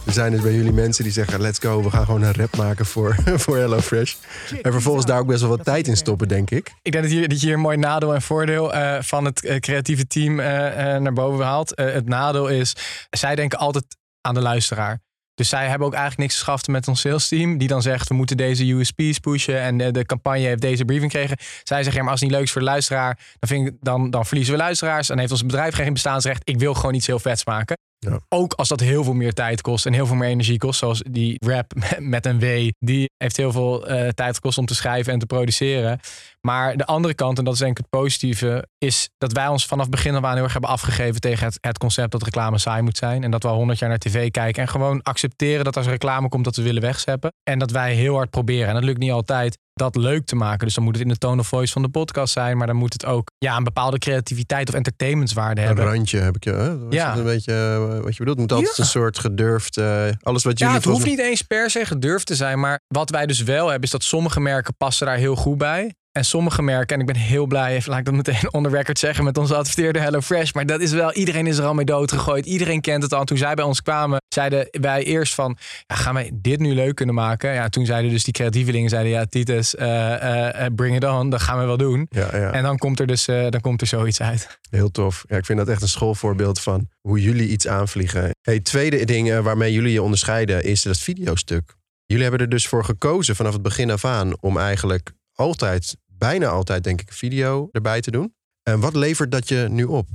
[0.07, 2.57] Er zijn dus bij jullie mensen die zeggen: let's go, we gaan gewoon een rap
[2.57, 4.15] maken voor, voor Hello Fresh.
[4.63, 6.73] En vervolgens daar ook best wel wat tijd in stoppen, denk ik.
[6.83, 9.45] Ik denk dat je, dat je hier een mooi nadeel en voordeel eh, van het
[9.45, 11.75] eh, creatieve team eh, eh, naar boven haalt.
[11.75, 12.77] Eh, het nadeel is,
[13.11, 13.85] zij denken altijd
[14.21, 15.01] aan de luisteraar.
[15.41, 17.59] Dus zij hebben ook eigenlijk niks te schaften met ons sales team.
[17.59, 19.61] Die dan zegt, we moeten deze USP's pushen.
[19.61, 21.37] En de, de campagne heeft deze briefing gekregen.
[21.63, 23.19] Zij zeggen, ja, maar als het niet leuk is voor de luisteraar...
[23.39, 25.07] dan, vind ik, dan, dan verliezen we luisteraars.
[25.07, 26.43] Dan heeft ons bedrijf geen bestaansrecht.
[26.45, 27.77] Ik wil gewoon iets heel vets maken.
[27.99, 28.21] Ja.
[28.29, 30.79] Ook als dat heel veel meer tijd kost en heel veel meer energie kost.
[30.79, 32.71] Zoals die rap met een W.
[32.79, 36.01] Die heeft heel veel eh, tijd gekost om te schrijven en te produceren.
[36.41, 39.67] Maar de andere kant, en dat is denk ik het positieve, is dat wij ons
[39.67, 42.83] vanaf begin af aan heel erg hebben afgegeven tegen het, het concept dat reclame saai
[42.83, 43.25] moet zijn.
[43.25, 45.93] En dat we al honderd jaar naar tv kijken en gewoon accepteren dat als er
[45.93, 47.33] reclame komt dat we willen wegzeppen.
[47.43, 48.69] En dat wij heel hard proberen.
[48.69, 50.65] En dat lukt niet altijd dat leuk te maken.
[50.67, 52.57] Dus dan moet het in de tone of voice van de podcast zijn.
[52.57, 55.85] Maar dan moet het ook ja, een bepaalde creativiteit of entertainmentswaarde Een hebben.
[55.85, 56.51] randje heb ik je.
[56.53, 56.79] Hè?
[56.79, 57.17] Dat is Ja.
[57.17, 58.29] Een beetje eh, wat je bedoelt.
[58.29, 58.83] Het moet altijd Ja.
[58.83, 59.77] een soort gedurfd.
[59.77, 62.61] eh, alles wat Ja, jullie het hoeft niet eens per se gedurfd te zijn.
[62.61, 65.95] Maar wat wij dus wel hebben, is dat sommige merken passen daar heel goed bij.
[66.13, 68.69] En sommige merken, en ik ben heel blij, even laat ik dat meteen on the
[68.69, 70.53] record zeggen met onze adverteerder HelloFresh.
[70.53, 72.47] Maar dat is wel, iedereen is er al mee doodgegooid.
[72.47, 73.25] Iedereen kent het al.
[73.25, 76.95] Toen zij bij ons kwamen, zeiden wij eerst van, ja, gaan wij dit nu leuk
[76.95, 77.53] kunnen maken?
[77.53, 81.31] Ja, toen zeiden dus die creatievelingen, zeiden ja, Titus, eh, eh, eh, bring it on.
[81.31, 82.07] Dat gaan we wel doen.
[82.11, 82.53] Ja, ja.
[82.53, 84.59] En dan komt er dus dan komt er zoiets uit.
[84.71, 85.25] Heel tof.
[85.29, 88.31] Ja, ik vind dat echt een schoolvoorbeeld van hoe jullie iets aanvliegen.
[88.43, 91.75] Hey, tweede ding waarmee jullie je onderscheiden is dat videostuk.
[92.07, 96.47] Jullie hebben er dus voor gekozen vanaf het begin af aan om eigenlijk altijd, bijna
[96.47, 98.35] altijd denk ik, video erbij te doen.
[98.63, 100.07] En wat levert dat je nu op?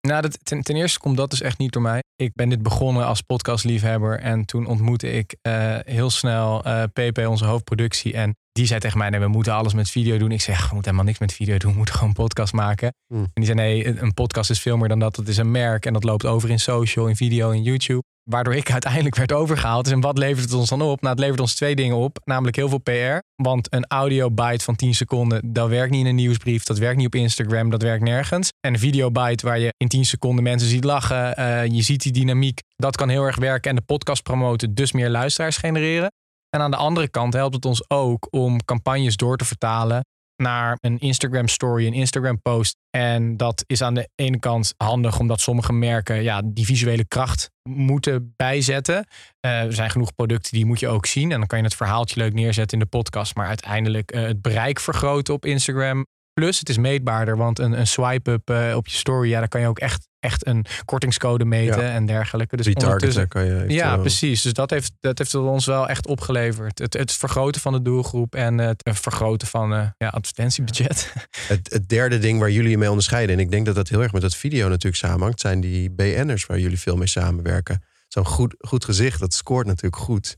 [0.00, 2.02] Nou, dat, ten, ten eerste komt dat dus echt niet door mij.
[2.16, 4.18] Ik ben dit begonnen als podcastliefhebber.
[4.18, 8.12] En toen ontmoette ik eh, heel snel eh PP, onze hoofdproductie.
[8.12, 10.32] En die zei tegen mij, nee, we moeten alles met video doen.
[10.32, 11.70] Ik zeg, we moeten helemaal niks met video doen.
[11.70, 12.94] We moeten gewoon een podcast maken.
[13.06, 13.22] Hmm.
[13.22, 15.16] En die zei, nee, een een podcast is veel meer dan dat.
[15.16, 18.02] Het is een merk en dat loopt over in social, in video, in YouTube.
[18.24, 19.84] Waardoor ik uiteindelijk werd overgehaald.
[19.84, 21.00] Dus en wat levert het ons dan op?
[21.00, 22.18] Nou, het levert ons twee dingen op.
[22.24, 23.42] Namelijk heel veel PR.
[23.42, 26.62] Want een audio bite van 10 seconden, dat werkt niet in een nieuwsbrief.
[26.62, 27.70] Dat werkt niet op Instagram.
[27.70, 28.48] Dat werkt nergens.
[28.60, 31.36] En een video bite waar je in 10 seconden mensen ziet lachen.
[31.36, 32.60] eh, je ziet die dynamiek.
[32.76, 33.70] Dat kan heel erg werken.
[33.70, 36.10] En de podcast promoten, dus meer luisteraars genereren.
[36.50, 40.04] En aan de andere kant helpt het ons ook om campagnes door te vertalen
[40.40, 42.76] naar een Instagram story, een Instagram post.
[42.90, 47.50] En dat is aan de ene kant handig omdat sommige merken ja, die visuele kracht
[47.68, 49.06] moeten bijzetten.
[49.40, 51.32] Eh, er zijn genoeg producten die moet je ook zien.
[51.32, 53.34] En dan kan je het verhaaltje leuk neerzetten in de podcast.
[53.34, 56.06] Maar uiteindelijk eh, het bereik vergroten op Instagram.
[56.40, 59.60] Plus het is meetbaarder, want een, een swipe-up eh, op je story, ja, daar kan
[59.60, 61.90] je ook echt, echt een kortingscode meten Ja.
[61.92, 62.56] en dergelijke.
[62.56, 64.42] Dus Retargeten kan je ja, precies.
[64.42, 66.78] Dus dat heeft, dat heeft ons wel echt opgeleverd.
[66.78, 71.12] Het, het vergroten van de doelgroep en het vergroten van eh ja, advertentiebudget.
[71.48, 74.02] Het, het derde ding waar jullie je mee onderscheiden, en ik denk dat dat heel
[74.02, 77.84] erg met dat video natuurlijk samenhangt, zijn die BN'ers waar jullie veel mee samenwerken.
[78.08, 80.36] Zo'n goed, goed gezicht, dat scoort natuurlijk goed.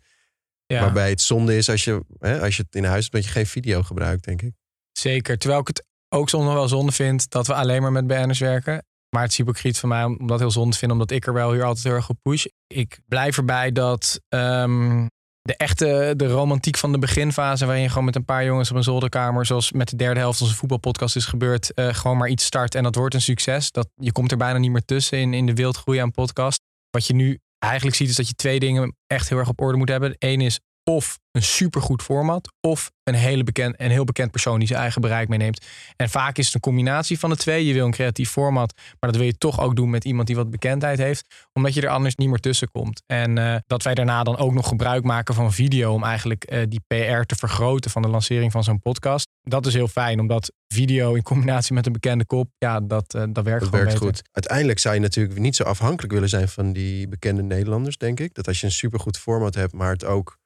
[0.67, 3.25] Ja, Waarbij het zonde is als je, hè, als je het in huis hebt dat
[3.25, 4.53] je geen video gebruikt, denk ik.
[4.93, 5.39] zeker.
[5.39, 8.39] Terwijl ik het ook soms nog wel zonde vind dat we alleen maar met BN'ers
[8.39, 8.85] werken.
[9.15, 11.33] Maar het is hypocriet van mij om dat heel zonde te vinden, omdat ik er
[11.33, 12.45] wel hier altijd heel erg op push.
[12.67, 15.07] Ik blijf erbij dat ehm,
[15.43, 18.77] de echte de romantiek van de beginfase, waarin je gewoon met een paar jongens op
[18.77, 22.29] een zolderkamer, zoals met de derde helft van onze voetbalpodcast is gebeurd, eh, gewoon maar
[22.29, 23.71] iets start en dat wordt een succes.
[23.71, 26.61] Dat, je komt er bijna niet meer tussen in, in de wildgroei aan podcast.
[26.91, 29.79] Wat je nu eigenlijk ziet is dat je twee dingen echt heel erg op orde
[29.79, 30.15] moet hebben.
[30.19, 34.69] Eén is of een supergoed format of een, hele bekend, een heel bekend persoon die
[34.69, 35.67] zijn eigen bereik meeneemt.
[35.97, 37.67] En vaak is het een combinatie van de twee.
[37.67, 40.37] Je wil een creatief format, maar dat wil je toch ook doen met iemand die
[40.37, 43.03] wat bekendheid heeft, omdat je er anders niet meer tussen komt.
[43.07, 46.63] En eh, dat wij daarna dan ook nog gebruik maken van video om eigenlijk eh,
[46.69, 49.29] die PR te vergroten van de lancering van zo'n podcast.
[49.43, 53.23] Dat is heel fijn, omdat video in combinatie met een bekende kop, ja, dat, eh,
[53.29, 54.15] dat werkt Dat gewoon werkt beter.
[54.15, 54.23] goed.
[54.33, 58.35] Uiteindelijk zou je natuurlijk niet zo afhankelijk willen zijn van die bekende Nederlanders, denk ik.
[58.35, 60.41] Dat als je een supergoed format hebt, maar het ook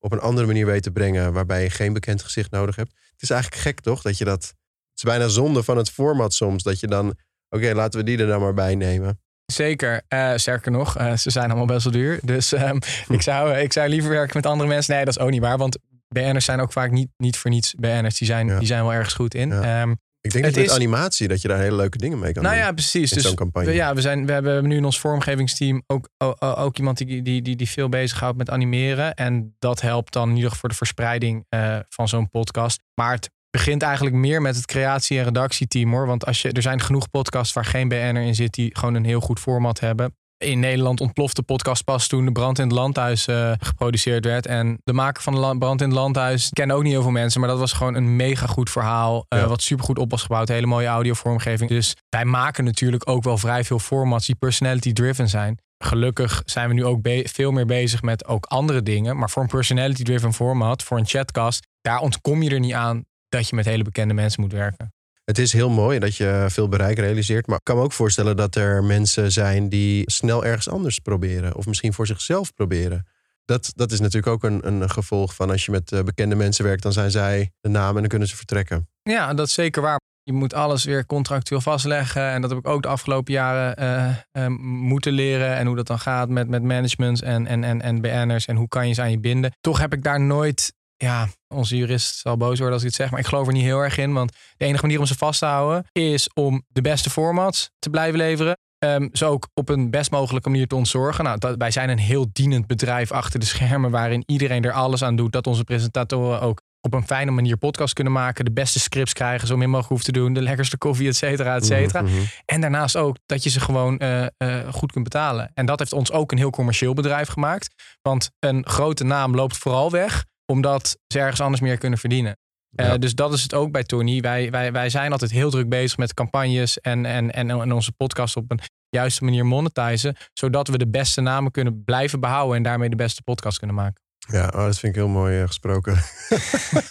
[0.00, 2.92] op een andere manier weet te brengen, waarbij je geen bekend gezicht nodig hebt.
[3.12, 4.02] Het is eigenlijk gek, toch?
[4.02, 4.42] Dat je dat.
[4.42, 4.54] Het
[4.94, 6.62] is bijna zonde van het format soms.
[6.62, 7.14] Dat je dan.
[7.48, 9.20] Oké, laten we die er dan maar bij nemen.
[9.46, 10.02] Zeker.
[10.08, 12.18] Eh, sterker nog, eh, ze zijn allemaal best wel duur.
[12.22, 12.76] Dus ehm,
[13.08, 14.94] ik, zou, ik zou liever werken met andere mensen.
[14.94, 15.58] Nee, dat is ook niet waar.
[15.58, 18.18] Want BN'ers zijn ook vaak niet, niet voor niets BN'ers.
[18.18, 18.58] Die zijn, Ja.
[18.58, 19.48] die zijn wel ergens goed in.
[19.48, 19.80] Ja.
[19.82, 22.32] Ehm, Ik denk Het dat met is- animatie dat je daar hele leuke dingen mee
[22.32, 22.64] kan nou doen.
[22.64, 23.10] ja, precies.
[23.10, 27.22] Dus we, ja, we, zijn, we hebben nu in ons vormgevingsteam ook, ook iemand die,
[27.22, 29.14] die, die, die veel bezighoudt met animeren.
[29.14, 32.80] En dat helpt dan in ieder geval voor de verspreiding eh, van zo'n podcast.
[32.94, 36.06] Maar het begint eigenlijk meer met het creatie- en redactieteam hoor.
[36.06, 39.04] Want als je, er zijn genoeg podcasts waar geen BN'er in zit die gewoon een
[39.04, 40.14] heel goed format hebben.
[40.44, 44.46] In Nederland ontplofte de podcast pas toen de Brand in het Landhuis eh, geproduceerd werd.
[44.46, 47.40] En de maker van de Brand in het Landhuis kennen ook niet heel veel mensen.
[47.40, 49.24] Maar dat was gewoon een mega goed verhaal.
[49.28, 49.46] eh, Ja.
[49.46, 50.48] Wat supergoed op was gebouwd.
[50.48, 51.70] Hele mooie audiovormgeving.
[51.70, 55.58] Dus wij maken natuurlijk ook wel vrij veel formats die personality driven zijn.
[55.84, 59.16] Gelukkig zijn we nu ook veel meer bezig met ook andere dingen.
[59.16, 63.04] Maar voor een personality driven format, voor een chatcast, daar ontkom je er niet aan
[63.28, 64.92] dat je met hele bekende mensen moet werken.
[65.30, 67.46] Het is heel mooi dat je veel bereik realiseert.
[67.46, 71.56] Maar ik kan me ook voorstellen dat er mensen zijn die snel ergens anders proberen.
[71.56, 73.06] Of misschien voor zichzelf proberen.
[73.44, 76.64] Dat, dat is natuurlijk ook een, een gevolg van als je met eh, bekende mensen
[76.64, 78.88] werkt, dan zijn zij de naam en dan kunnen ze vertrekken.
[79.02, 80.00] Ja, dat is zeker waar.
[80.22, 82.30] je moet alles weer contractueel vastleggen.
[82.30, 85.56] En dat heb ik ook de afgelopen jaren eh, eh, moeten leren.
[85.56, 88.46] En hoe dat dan gaat met, met managements en, en, en, en BN'ers.
[88.46, 89.52] En hoe kan je ze aan je binden.
[89.60, 90.72] Toch heb ik daar nooit...
[91.02, 93.10] Ja, onze jurist zal boos worden als ik het zeg.
[93.10, 94.12] Maar ik geloof er niet heel erg in.
[94.12, 95.86] Want de enige manier om ze vast te houden...
[95.92, 98.58] is om de beste formats te blijven leveren.
[98.84, 101.24] Um, ze ook op een best mogelijke manier te ontzorgen.
[101.24, 103.90] Nou, dat, wij zijn een heel dienend bedrijf achter de schermen...
[103.90, 105.32] waarin iedereen er alles aan doet...
[105.32, 108.44] dat onze presentatoren ook op een fijne manier podcast kunnen maken.
[108.44, 110.32] De beste scripts krijgen, zo min mogelijk hoeven te doen.
[110.32, 112.02] De lekkerste koffie, et cetera, et cetera.
[112.02, 112.24] Mhm, mhm.
[112.44, 115.50] En daarnaast ook dat je ze gewoon eh, eh, goed kunt betalen.
[115.54, 117.74] En dat heeft ons ook een heel commercieel bedrijf gemaakt.
[118.02, 122.38] Want een grote naam loopt vooral weg, omdat ze ergens anders meer kunnen verdienen.
[122.76, 124.20] Eh, dus dat is het ook bij Tony.
[124.20, 127.92] Wij, wij, wij zijn altijd heel druk bezig met campagnes en, en, en, en onze
[127.92, 130.16] podcast op een juiste manier monetizen.
[130.32, 134.02] Zodat we de beste namen kunnen blijven behouden en daarmee de beste podcast kunnen maken.
[134.28, 135.98] Ja, oh, dat vind ik heel mooi eh, gesproken.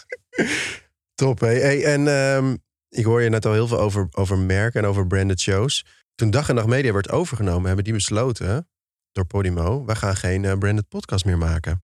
[1.24, 1.40] Top.
[1.40, 2.56] Hey, en ehm,
[2.90, 5.86] ik hoor je net al heel veel over, over merken en over branded shows.
[6.16, 8.68] Toen Dag en Nacht Media werd overgenomen, hebben die besloten
[9.12, 11.84] door Podimo, we gaan geen eh, branded podcast meer maken.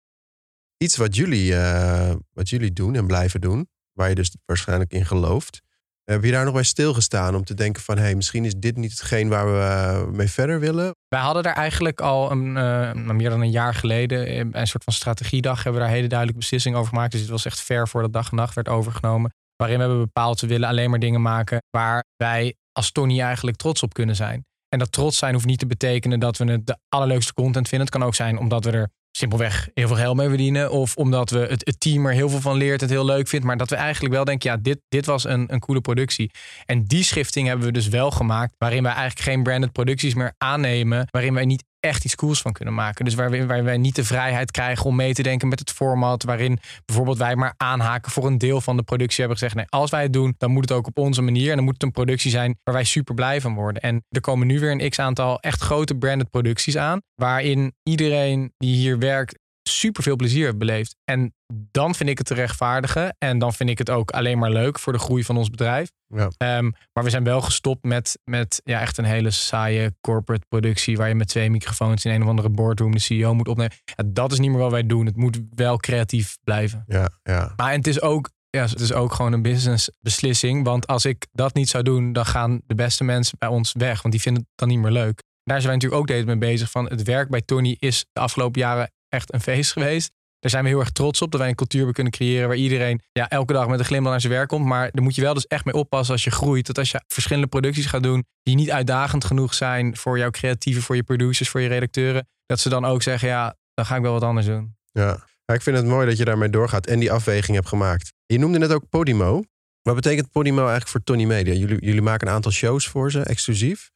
[0.79, 5.07] Iets wat jullie, eh, wat jullie doen en blijven doen, waar je dus waarschijnlijk in
[5.07, 5.61] gelooft.
[6.05, 8.77] Heb je daar nog bij stilgestaan om te denken van, hé, hey, misschien is dit
[8.77, 10.95] niet hetgeen waar we eh, mee verder willen?
[11.09, 14.85] Wij hadden daar eigenlijk al een, eh, nou, meer dan een jaar geleden een soort
[14.85, 17.12] van strategiedag hebben we daar hele duidelijke beslissingen over gemaakt.
[17.12, 19.33] Dus het was echt ver voordat dag en nacht werd overgenomen.
[19.57, 23.57] Waarin we hebben bepaald, we willen alleen maar dingen maken waar wij als Tony eigenlijk
[23.57, 24.45] trots op kunnen zijn.
[24.69, 27.87] En dat trots zijn hoeft niet te betekenen dat we het de allerleukste content vinden.
[27.87, 30.71] Het kan ook zijn omdat we er simpelweg heel veel geld mee verdienen.
[30.71, 33.47] Of omdat we het, het team er heel veel van leert, het heel leuk vindt.
[33.47, 36.31] Maar dat we eigenlijk wel denken, ja, dit, dit was een, een coole productie.
[36.65, 38.55] En die schifting hebben we dus wel gemaakt.
[38.59, 41.07] Waarin wij eigenlijk geen branded producties meer aannemen.
[41.11, 43.05] Waarin wij niet echt iets cools van kunnen maken.
[43.05, 46.23] Dus waar, waar wij niet de vrijheid krijgen om mee te denken met het format.
[46.23, 49.19] Waarin bijvoorbeeld wij maar aanhaken voor een deel van de productie.
[49.19, 51.51] Hebben gezegd, nee, als wij het doen, dan moet het ook op onze manier.
[51.51, 53.83] En dan moet het een productie zijn waar wij super blij van worden.
[53.83, 57.01] En er komen nu weer een x-aantal echt grote branded producties aan.
[57.15, 60.97] Waarin iedereen die hier werkt super veel plezier heeft beleefd.
[61.05, 61.35] En
[61.71, 63.17] dan vind ik het te rechtvaardigen.
[63.19, 65.91] En dan vind ik het ook alleen maar leuk voor de groei van ons bedrijf.
[66.09, 66.31] Ja.
[66.37, 70.97] Ehm, maar we zijn wel gestopt met, met ja, echt een hele saaie corporate productie.
[70.97, 73.77] Waar je met twee microfoons in een of andere boardroom de CEO moet opnemen.
[73.85, 75.07] Ja, dat is niet meer wat wij doen.
[75.07, 76.85] Het moet wel creatief blijven.
[76.87, 77.53] Ja, ja.
[77.57, 78.31] Maar het is ook.
[78.51, 80.65] Ja, het is ook gewoon een business beslissing.
[80.65, 84.03] Want als ik dat niet zou doen, dan gaan de beste mensen bij ons weg.
[84.03, 85.23] Want die vinden het dan niet meer leuk.
[85.43, 86.71] Daar zijn wij natuurlijk ook steeds mee bezig.
[86.71, 90.11] Van het werk bij Tony is de afgelopen jaren echt een feest geweest.
[90.38, 92.57] Daar zijn we heel erg trots op dat wij een cultuur hebben kunnen creëren waar
[92.57, 94.64] iedereen ja, elke dag met een glimlach naar zijn werk komt.
[94.64, 96.66] Maar daar moet je wel dus echt mee oppassen als je groeit.
[96.66, 100.83] Dat als je verschillende producties gaat doen die niet uitdagend genoeg zijn voor jouw creatieven,
[100.83, 102.29] voor je producers, voor je redacteuren.
[102.47, 104.77] Dat ze dan ook zeggen, ja, dan ga ik wel wat anders doen.
[104.92, 105.25] Ja.
[105.47, 108.12] Ja, ik vind het mooi dat je daarmee doorgaat en die afweging hebt gemaakt.
[108.27, 109.42] Je noemde net ook Podimo.
[109.83, 111.55] Wat betekent Podimo eigenlijk voor Tony Media?
[111.55, 113.90] Jullie, jullie maken een aantal shows voor ze, exclusief.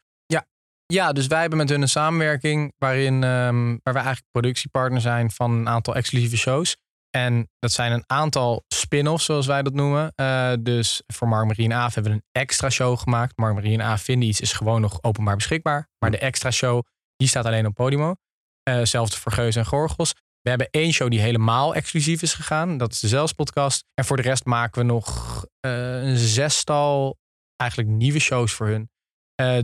[0.90, 5.30] Ja, dus wij hebben met hun een samenwerking waarin ehm, waar wij eigenlijk productiepartner zijn
[5.30, 6.76] van een aantal exclusieve shows.
[7.10, 10.12] En dat zijn een aantal spin-offs, zoals wij dat noemen.
[10.14, 13.36] Eh, dus voor Mark Marie en Aaf hebben we een extra show gemaakt.
[13.36, 15.88] Mark Marie en Aaf vinden iets is gewoon nog openbaar beschikbaar.
[15.98, 16.82] Maar de extra show,
[17.16, 18.14] die staat alleen op Podimo.
[18.62, 20.14] Eh Hetzelfde voor Geus en Gorgels.
[20.40, 22.78] We hebben één show die helemaal exclusief is gegaan.
[22.78, 23.84] Dat is de Zelfs podcast.
[23.94, 27.18] En voor de rest maken we nog eh, een zestal
[27.56, 28.90] eigenlijk nieuwe shows voor hun.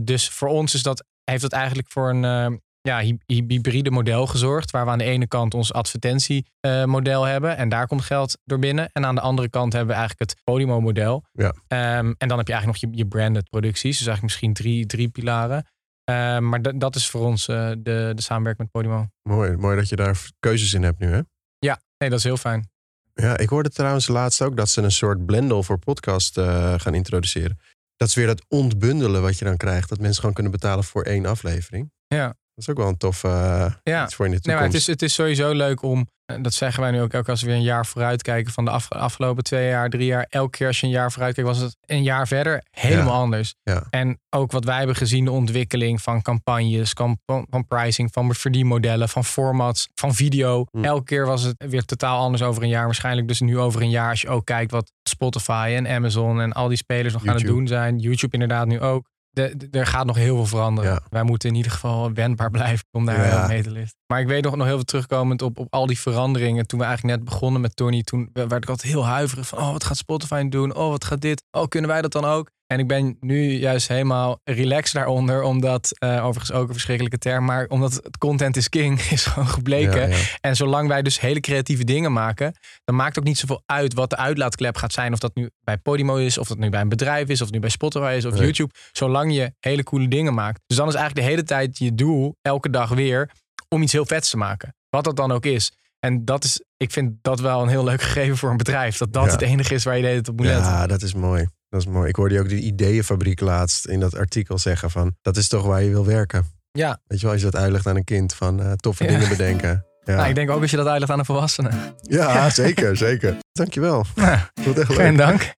[0.03, 3.91] Dus voor ons is dat, heeft dat eigenlijk voor een eh, ja, hy- hy- hybride
[3.91, 4.71] model gezorgd.
[4.71, 7.57] Waar we aan de ene kant ons advertentiemodel hebben.
[7.57, 8.89] En daar komt geld door binnen.
[8.91, 11.23] En aan de andere kant hebben we eigenlijk het Podimo model.
[11.31, 11.53] Ja.
[11.67, 13.97] Ehm, en dan heb je eigenlijk nog je, je branded producties.
[13.97, 15.65] Dus eigenlijk misschien drie, drie pilaren.
[16.03, 19.07] Ehm, maar dat- is voor ons eh, de, de samenwerking met Podimo.
[19.23, 21.21] Mooi, mooi dat je daar keuzes in hebt nu, hè?
[21.59, 22.69] Ja, nee, dat is heel fijn.
[23.13, 26.93] Ja, ik hoorde trouwens laatst ook dat ze een soort blendel voor podcast eh, gaan
[26.93, 27.59] introduceren.
[27.97, 29.89] Dat is weer dat ontbundelen wat je dan krijgt.
[29.89, 31.91] Dat mensen gewoon kunnen betalen voor één aflevering.
[32.07, 32.35] Ja.
[32.57, 34.03] Dat is ook wel een tof eh, Ja.
[34.03, 34.55] iets voor in de Nee, toekomst.
[34.55, 36.07] maar het is, het is sowieso leuk om,
[36.41, 38.71] dat zeggen wij nu ook elke als we weer een jaar vooruit kijken van de
[38.71, 40.25] af- afgelopen twee jaar, drie jaar.
[40.29, 43.19] Elke keer als je een jaar vooruit kijkt, was het een jaar verder helemaal Ja.
[43.19, 43.55] anders.
[43.63, 43.83] Ja.
[43.89, 49.09] En ook wat wij hebben gezien, de ontwikkeling van campagnes, van, van pricing, van verdienmodellen,
[49.09, 50.65] van formats, van video.
[50.71, 50.83] Hm.
[50.83, 52.85] Elke keer was het weer totaal anders over een jaar.
[52.85, 56.53] Waarschijnlijk dus nu over een jaar, als je ook kijkt wat Spotify en Amazon en
[56.53, 57.59] al die spelers nog aan het YouTube.
[57.59, 57.97] doen zijn.
[57.99, 59.07] YouTube inderdaad nu ook.
[59.37, 60.91] De, de- er gaat nog heel veel veranderen.
[60.91, 61.01] Ja.
[61.09, 63.47] Wij moeten in ieder geval wendbaar blijven om daar Ja.
[63.47, 63.97] mee te liften.
[64.07, 66.67] Maar ik weet nog, nog heel veel terugkomend op, op al die veranderingen.
[66.67, 69.71] Toen we eigenlijk net begonnen met Tony, toen werd ik altijd heel huiverig van, oh,
[69.71, 70.75] wat gaat Spotify doen?
[70.75, 71.43] Oh, wat gaat dit?
[71.51, 72.49] Oh, kunnen wij dat dan ook?
[72.67, 77.45] En ik ben nu juist helemaal relaxed daaronder, omdat, uh, overigens ook een verschrikkelijke term,
[77.45, 80.11] maar omdat het content is king is gewoon gebleken.
[80.41, 82.53] En zolang wij dus hele creatieve dingen maken,
[82.83, 85.13] dan maakt het ook niet zoveel uit wat de uitlaatklep gaat zijn.
[85.13, 87.59] Of dat nu bij Podimo is, of dat nu bij een bedrijf is, of nu
[87.59, 88.73] bij Spotify is, of YouTube.
[88.91, 90.61] Zolang je hele coole dingen maakt.
[90.67, 93.29] Dus dan is eigenlijk de hele tijd je doel, elke dag weer,
[93.69, 94.75] om iets heel vets te maken.
[94.89, 95.71] Wat dat dan ook is.
[95.99, 98.97] En dat is, ik vind dat wel een heel leuk gegeven voor een bedrijf.
[98.97, 100.71] Dat dat het enige is waar je de hele tijd op moet letten.
[100.71, 101.47] Ja, dat is mooi.
[101.69, 102.09] Dat is mooi.
[102.09, 105.15] Ik hoorde je ook de ideeënfabriek laatst in dat artikel zeggen van...
[105.21, 106.45] dat is toch waar je wil werken.
[106.71, 106.99] Ja.
[107.07, 109.85] Weet je wel, als je dat uitlegt aan een kind van uh, toffe dingen bedenken.
[110.03, 110.15] Ja.
[110.15, 111.69] Nou, ik denk ook als je dat uitlegt aan een volwassene.
[112.01, 113.37] Ja, zeker, zeker.
[113.51, 114.05] Dankjewel.
[114.15, 115.53] Nou, geen dank.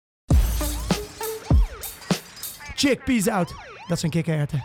[3.05, 3.53] peace out.
[3.87, 4.63] Dat zijn kikkererwten.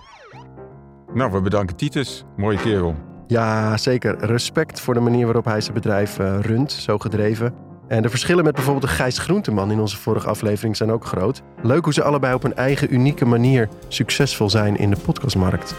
[1.14, 2.24] Nou, we bedanken Titus.
[2.37, 2.96] Mooie kerel.
[3.26, 4.24] Ja, zeker.
[4.24, 7.54] Respect voor de manier waarop hij zijn bedrijf uh, runt, zo gedreven.
[7.88, 11.42] En de verschillen met bijvoorbeeld de Gijs Groenteman in onze vorige aflevering zijn ook groot.
[11.62, 15.75] Leuk hoe ze allebei op een eigen unieke manier succesvol zijn in de podcastmarkt.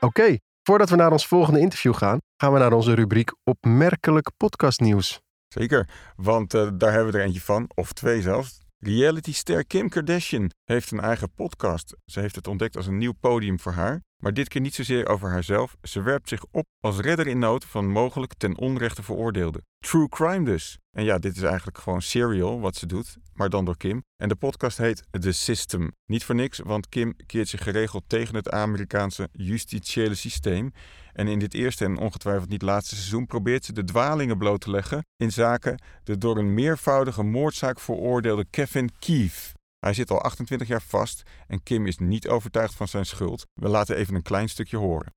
[0.00, 5.20] Oké, voordat we naar ons volgende interview gaan, gaan we naar onze rubriek Opmerkelijk Podcastnieuws.
[5.48, 8.58] Zeker, want uh, daar hebben we er eentje van, of twee zelfs.
[8.78, 11.96] Realityster Kim Kardashian heeft een eigen podcast.
[12.04, 14.02] Ze heeft het ontdekt als een nieuw podium voor haar.
[14.22, 15.76] Maar dit keer niet zozeer over haarzelf.
[15.82, 19.64] Ze werpt zich op als redder in nood van mogelijk ten onrechte veroordeelden.
[19.78, 20.78] True crime dus.
[20.90, 24.04] En ja, dit is eigenlijk gewoon serial wat ze doet, maar dan door Kim.
[24.16, 25.92] En de podcast heet The System.
[26.06, 30.72] Niet voor niks, want Kim keert zich geregeld tegen het Amerikaanse justitiële systeem.
[31.12, 34.70] En in dit eerste en ongetwijfeld niet laatste seizoen probeert ze de dwalingen bloot te
[34.70, 39.55] leggen in zaken de door een meervoudige moordzaak veroordeelde Kevin Keefe.
[39.78, 43.46] Hij zit al 28 jaar vast en Kim is niet overtuigd van zijn schuld.
[43.54, 45.14] We laten even een klein stukje horen.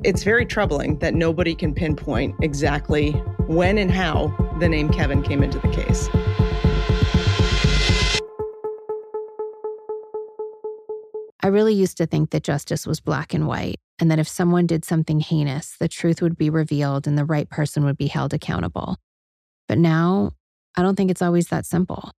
[0.00, 5.44] It's very troubling that nobody can pinpoint exactly when and how the name Kevin came
[5.44, 6.10] into the case.
[11.44, 14.66] I really used to think that justice was black and white, and that if someone
[14.66, 18.32] did something heinous, the truth would be revealed and the right person would be held
[18.32, 18.96] accountable.
[19.68, 20.30] But now,
[20.76, 22.12] I don't think it's always that simple.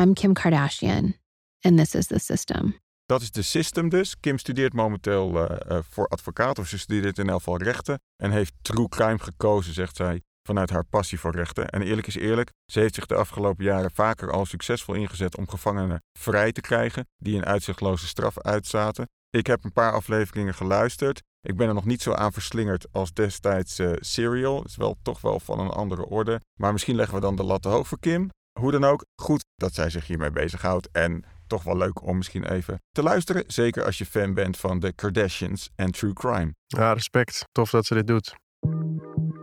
[0.00, 1.14] I'm Kim Kardashian,
[1.60, 2.80] and this is the system.
[3.06, 4.20] Dat is de system dus.
[4.20, 8.00] Kim studeert momenteel uh, uh, voor advocaat, of ze studeert in elk geval rechten.
[8.16, 11.68] En heeft true crime gekozen, zegt zij, vanuit haar passie voor rechten.
[11.68, 15.48] En eerlijk is eerlijk, ze heeft zich de afgelopen jaren vaker al succesvol ingezet om
[15.48, 19.08] gevangenen vrij te krijgen die een uitzichtloze straf uitzaten.
[19.30, 21.22] Ik heb een paar afleveringen geluisterd.
[21.40, 24.58] Ik ben er nog niet zo aan verslingerd als destijds uh, Serial.
[24.58, 26.40] Het is wel toch wel van een andere orde.
[26.60, 28.30] Maar misschien leggen we dan de lat te hoog voor Kim.
[28.60, 30.88] Hoe dan ook, goed dat zij zich hiermee bezighoudt.
[30.92, 33.44] En toch wel leuk om misschien even te luisteren.
[33.46, 36.54] Zeker als je fan bent van de Kardashians en True Crime.
[36.66, 37.44] Ja, respect.
[37.52, 38.34] Tof dat ze dit doet.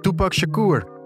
[0.01, 0.97] Tupac Shakur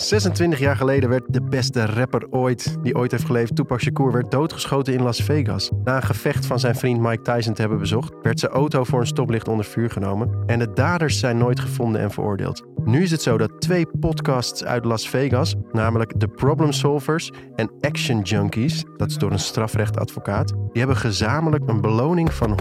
[0.00, 4.30] 26 jaar geleden werd de beste rapper ooit, die ooit heeft geleefd, Tupac Shakur, werd
[4.30, 5.70] doodgeschoten in Las Vegas.
[5.84, 9.00] Na een gevecht van zijn vriend Mike Tyson te hebben bezocht, werd zijn auto voor
[9.00, 12.64] een stoplicht onder vuur genomen en de daders zijn nooit gevonden en veroordeeld.
[12.84, 17.70] Nu is het zo dat twee podcasts uit Las Vegas, namelijk The Problem Solvers en
[17.80, 22.58] Action Junkies, dat is door een strafrechtadvocaat, die hebben gezamenlijk een beloning van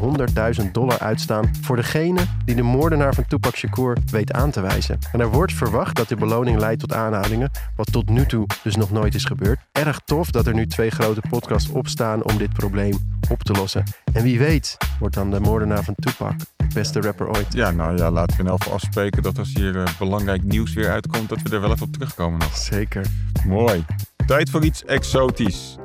[0.62, 4.97] 100.000 dollar uitstaan voor degene die de moordenaar van Tupac Shakur weet aan te wijzen.
[5.12, 8.75] En er wordt verwacht dat de beloning leidt tot aanhouding wat tot nu toe dus
[8.75, 9.60] nog nooit is gebeurd.
[9.71, 13.83] Erg tof dat er nu twee grote podcasts opstaan om dit probleem op te lossen.
[14.13, 16.35] En wie weet wordt dan de moordenaar van Tupac
[16.77, 17.53] beste rapper ooit.
[17.53, 20.73] Ja, nou ja, laten we in elk geval afspreken dat als hier uh, belangrijk nieuws
[20.73, 22.57] weer uitkomt, dat we er wel even op terugkomen nog.
[22.57, 23.05] Zeker.
[23.47, 23.85] Mooi.
[24.25, 25.75] Tijd voor iets exotisch.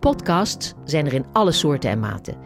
[0.00, 2.36] Podcasts zijn er in alle soorten en maten.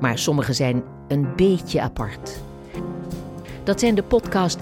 [0.00, 2.40] Maar sommige zijn een beetje apart.
[3.64, 4.58] Dat zijn de podcast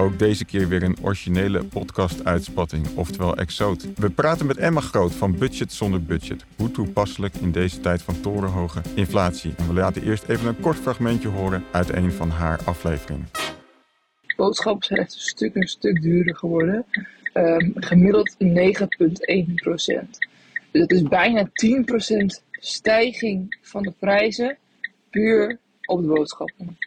[0.00, 3.94] Ook deze keer weer een originele podcast-uitspatting, oftewel Exoot.
[3.94, 6.44] We praten met Emma Groot van Budget zonder Budget.
[6.56, 9.54] Hoe toepasselijk in deze tijd van torenhoge inflatie.
[9.56, 13.28] En we laten eerst even een kort fragmentje horen uit een van haar afleveringen.
[14.36, 16.84] Boodschappen zijn echt een stuk een stuk duurder geworden.
[17.34, 20.18] Um, gemiddeld 9,1 procent.
[20.70, 24.56] Dus dat is bijna 10 procent stijging van de prijzen
[25.10, 26.78] puur op de boodschappen.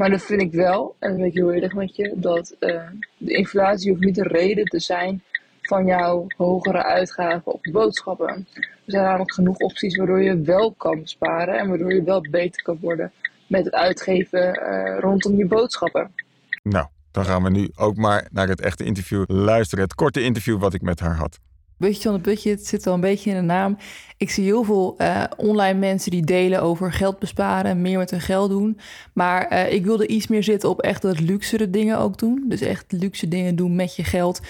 [0.00, 2.82] Maar dat vind ik wel, en dat ben ik heel eerlijk met je, dat uh,
[3.16, 5.22] de inflatie hoeft niet de reden te zijn
[5.62, 8.28] van jouw hogere uitgaven op boodschappen.
[8.54, 12.62] Er zijn namelijk genoeg opties waardoor je wel kan sparen en waardoor je wel beter
[12.62, 13.12] kan worden
[13.46, 16.14] met het uitgeven uh, rondom je boodschappen.
[16.62, 19.84] Nou, dan gaan we nu ook maar naar het echte interview luisteren.
[19.84, 21.38] Het korte interview wat ik met haar had.
[21.80, 23.76] Budget on the budget zit al een beetje in de naam.
[24.16, 28.10] Ik zie heel veel uh, online mensen die delen over geld besparen en meer met
[28.10, 28.78] hun geld doen.
[29.12, 32.44] Maar uh, ik wilde iets meer zitten op echt dat luxere dingen ook doen.
[32.48, 34.40] Dus echt luxe dingen doen met je geld.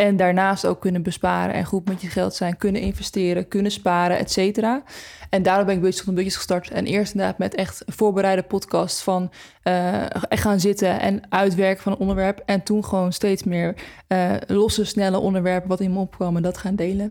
[0.00, 4.18] En daarnaast ook kunnen besparen en goed met je geld zijn, kunnen investeren, kunnen sparen,
[4.18, 4.82] et cetera.
[5.30, 6.70] En daarom ben ik Budget on the Budget gestart.
[6.70, 9.30] En eerst inderdaad met echt een voorbereide podcast van
[9.64, 12.42] uh, echt gaan zitten en uitwerken van een onderwerp.
[12.46, 13.74] En toen gewoon steeds meer
[14.46, 17.08] losse, snelle onderwerpen wat in me opkwamen, dat gaan delen.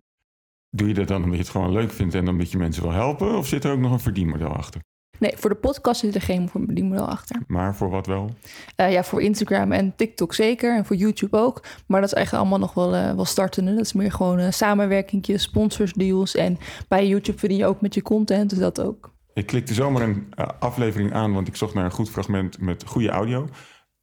[0.69, 2.91] Doe je dat dan omdat je het gewoon leuk vindt en met je mensen wil
[2.91, 3.37] helpen?
[3.37, 4.81] Of zit er ook nog een verdienmodel achter?
[5.19, 7.41] Nee, voor de podcast zit er geen verdienmodel achter.
[7.47, 8.29] Maar voor wat wel?
[8.77, 10.77] Uh, ja, voor Instagram en TikTok zeker.
[10.77, 11.63] En voor YouTube ook.
[11.87, 13.71] Maar dat is eigenlijk allemaal nog wel, uh, wel startende.
[13.71, 16.35] Dat is meer gewoon uh, samenwerkingjes, sponsorsdeals.
[16.35, 16.57] En
[16.87, 18.49] bij YouTube verdien je ook met je content.
[18.49, 19.11] Dus dat ook.
[19.33, 23.09] Ik klikte zomaar een aflevering aan, want ik zocht naar een goed fragment met goede
[23.09, 23.47] audio.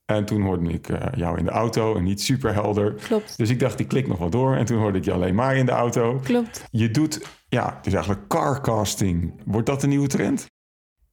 [0.04, 2.94] En toen hoorde ik uh, jou in de auto en niet super helder.
[2.94, 3.36] Klopt.
[3.36, 4.56] Dus ik dacht, ik klik nog wel door.
[4.56, 6.20] En toen hoorde ik je alleen maar in de auto.
[6.22, 6.64] Klopt.
[6.70, 9.40] Je doet, ja, het is eigenlijk carcasting.
[9.44, 10.46] Wordt dat een nieuwe trend?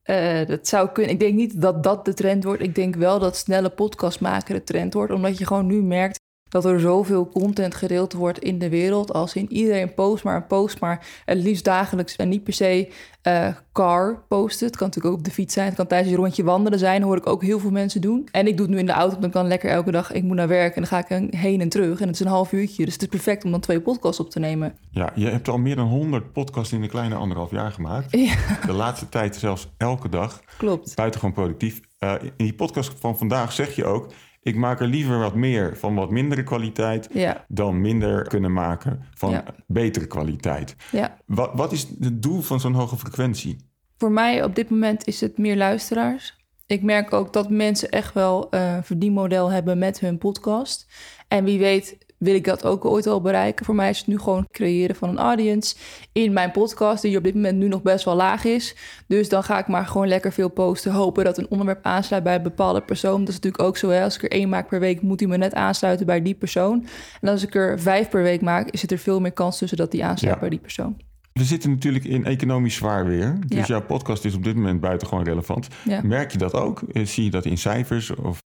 [0.05, 1.11] Uh, dat zou kunnen.
[1.11, 2.61] Ik denk niet dat dat de trend wordt.
[2.61, 5.13] Ik denk wel dat snelle podcast maken de trend wordt.
[5.13, 6.19] Omdat je gewoon nu merkt
[6.53, 9.13] dat er zoveel content gedeeld wordt in de wereld.
[9.13, 12.91] Als in iedereen post maar een post, maar het liefst dagelijks en niet per se
[13.23, 14.67] uh, car posten.
[14.67, 15.65] Het kan natuurlijk ook op de fiets zijn.
[15.65, 17.01] Het kan tijdens je rondje wandelen zijn.
[17.01, 18.27] hoor ik ook heel veel mensen doen.
[18.31, 19.19] En ik doe het nu in de auto.
[19.19, 20.11] Dan kan lekker elke dag.
[20.11, 21.99] Ik moet naar werk en dan ga ik heen en terug.
[21.99, 22.85] En het is een half uurtje.
[22.85, 24.77] Dus het is perfect om dan twee podcasts op te nemen.
[24.91, 28.17] Ja, je hebt al meer dan 100 podcasts in een kleine anderhalf jaar gemaakt.
[28.17, 28.35] Ja.
[28.65, 30.41] De laatste tijd zelfs elke dag.
[30.57, 30.95] Klopt.
[30.95, 31.81] Buitengewoon productief.
[31.99, 34.07] Uh, in die podcast van vandaag zeg je ook
[34.43, 37.45] ik maak er liever wat meer van wat mindere kwaliteit ja.
[37.47, 39.43] dan minder kunnen maken van ja.
[39.67, 40.75] betere kwaliteit.
[40.91, 41.17] Ja.
[41.25, 43.57] Wat, wat is het doel van zo'n hoge frequentie?
[43.97, 46.41] Voor mij op dit moment is het meer luisteraars.
[46.67, 50.87] Ik merk ook dat mensen echt wel een uh, verdienmodel hebben met hun podcast.
[51.27, 53.65] En wie weet wil ik dat ook ooit wel bereiken.
[53.65, 55.75] Voor mij is het nu gewoon creëren van een audience
[56.11, 58.75] in mijn podcast, die op dit moment nu nog best wel laag is.
[59.07, 60.91] Dus dan ga ik maar gewoon lekker veel posten.
[60.91, 63.19] Hopen dat een onderwerp aansluit bij een bepaalde persoon.
[63.19, 63.89] Dat is natuurlijk ook zo.
[63.89, 64.03] Hè?
[64.03, 66.85] Als ik er één maak per week, moet hij me net aansluiten bij die persoon.
[67.21, 69.91] En als ik er vijf per week maak, zit er veel meer kans tussen dat
[69.91, 70.39] die aansluit Ja.
[70.39, 70.97] bij die persoon.
[71.33, 73.37] We zitten natuurlijk in economisch zwaar weer.
[73.47, 73.65] Dus Ja.
[73.65, 75.67] jouw podcast is op dit moment buitengewoon relevant.
[75.85, 76.01] Ja.
[76.03, 76.81] Merk je dat ook?
[76.91, 78.15] Eh, Zie je dat in cijfers?
[78.15, 78.41] Of...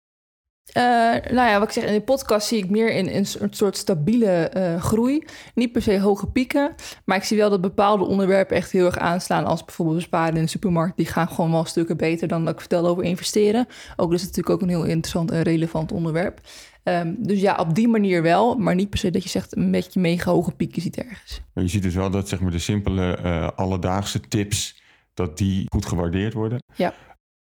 [0.78, 0.84] Eh,
[1.32, 3.78] nou ja, wat ik zeg, in de podcast zie ik meer in, in een soort
[3.78, 5.24] stabiele eh, groei.
[5.56, 6.76] Niet per se hoge pieken,
[7.06, 9.46] maar ik zie wel dat bepaalde onderwerpen echt heel erg aanslaan.
[9.46, 10.98] Als bijvoorbeeld besparen in de supermarkt.
[10.98, 13.68] Die gaan gewoon wel stukken beter dan dat ik vertel over investeren.
[13.96, 16.42] Ook dat is natuurlijk ook een heel interessant en relevant onderwerp.
[16.84, 19.72] Ehm, dus ja, op die manier wel, maar niet per se dat je zegt een
[19.72, 21.42] beetje mega hoge pieken ziet ergens.
[21.54, 24.82] Je ziet dus wel dat zeg maar, de simpele eh, alledaagse tips,
[25.14, 26.64] dat die goed gewaardeerd worden.
[26.76, 26.94] Ja.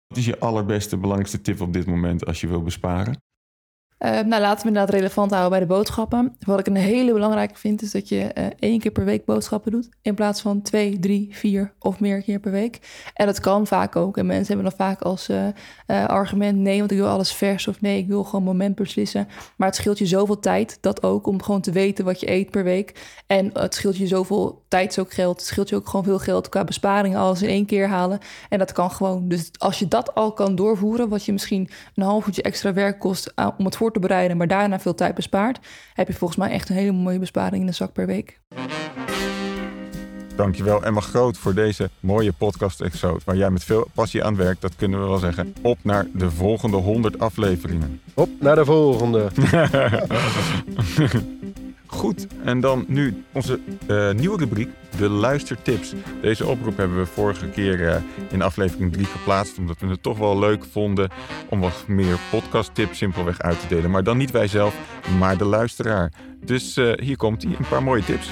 [0.07, 3.21] Wat is je allerbeste, belangrijkste tip op dit moment als je wil besparen?
[3.97, 6.35] Eh, nou, laten we inderdaad relevant houden bij de boodschappen.
[6.39, 9.71] Wat ik een hele belangrijke vind, is dat je eh, één keer per week boodschappen
[9.71, 9.89] doet.
[10.01, 12.79] In plaats van twee, drie, vier of meer keer per week.
[13.13, 14.17] En dat kan vaak ook.
[14.17, 17.67] En mensen hebben dan vaak als eh, argument: nee, want ik wil alles vers.
[17.67, 19.27] Of nee, ik wil gewoon moment beslissen.
[19.57, 22.51] Maar het scheelt je zoveel tijd, dat ook, om gewoon te weten wat je eet
[22.51, 23.21] per week.
[23.27, 25.37] En het scheelt je zoveel tijd, ook geld.
[25.37, 28.19] Het scheelt je ook gewoon veel geld qua besparingen, alles in één keer halen.
[28.49, 29.27] En dat kan gewoon.
[29.27, 32.99] Dus als je dat al kan doorvoeren, wat je misschien een half uurtje extra werk
[32.99, 35.59] kost om het voor te bereiden, maar daarna veel tijd bespaart,
[35.93, 38.39] heb je volgens mij echt een hele mooie besparing in de zak per week.
[40.35, 43.19] Dankjewel Emma Groot voor deze mooie podcast-episode.
[43.25, 45.53] Waar jij met veel passie aan werkt, dat kunnen we wel zeggen.
[45.61, 48.01] Op naar de volgende 100 afleveringen.
[48.13, 49.27] Op naar de volgende.
[51.95, 55.93] Goed, en dan nu onze eh, nieuwe rubriek, de luistertips.
[56.21, 60.17] Deze oproep hebben we vorige keer eh, in aflevering 3 geplaatst, omdat we het toch
[60.17, 61.09] wel leuk vonden
[61.49, 63.91] om wat meer podcasttips simpelweg uit te delen.
[63.91, 64.75] Maar dan niet wij zelf,
[65.19, 66.11] maar de luisteraar.
[66.45, 68.29] Dus eh, hier komt hij, een paar mooie tips.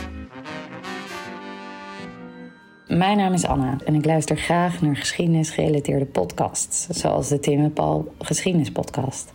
[2.88, 7.73] Mijn naam is Anna en ik luister graag naar geschiedenisgerelateerde podcasts, zoals de Tim en
[7.73, 9.34] Paul Geschiedenispodcast.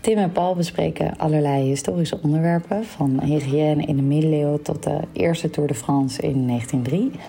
[0.00, 5.50] Tim en Paul bespreken allerlei historische onderwerpen, van hygiëne in de middeleeuwen tot de eerste
[5.50, 7.20] Tour de France in 1903.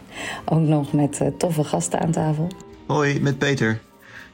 [0.45, 2.47] Ook nog met eh, toffe gasten aan tafel.
[2.85, 3.79] Hoi, met Peter.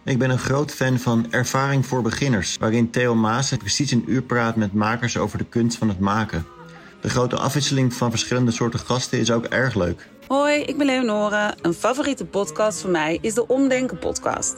[0.04, 4.22] Ik ben een groot fan van Ervaring voor Beginners, waarin Theo Maassen precies een uur
[4.22, 6.46] praat met makers over de kunst van het maken.
[7.02, 10.12] De grote afwisseling van verschillende soorten gasten is ook erg leuk.
[10.28, 11.54] Hoi, ik ben Leonore.
[11.62, 14.56] Een favoriete podcast van mij is de Omdenken podcast.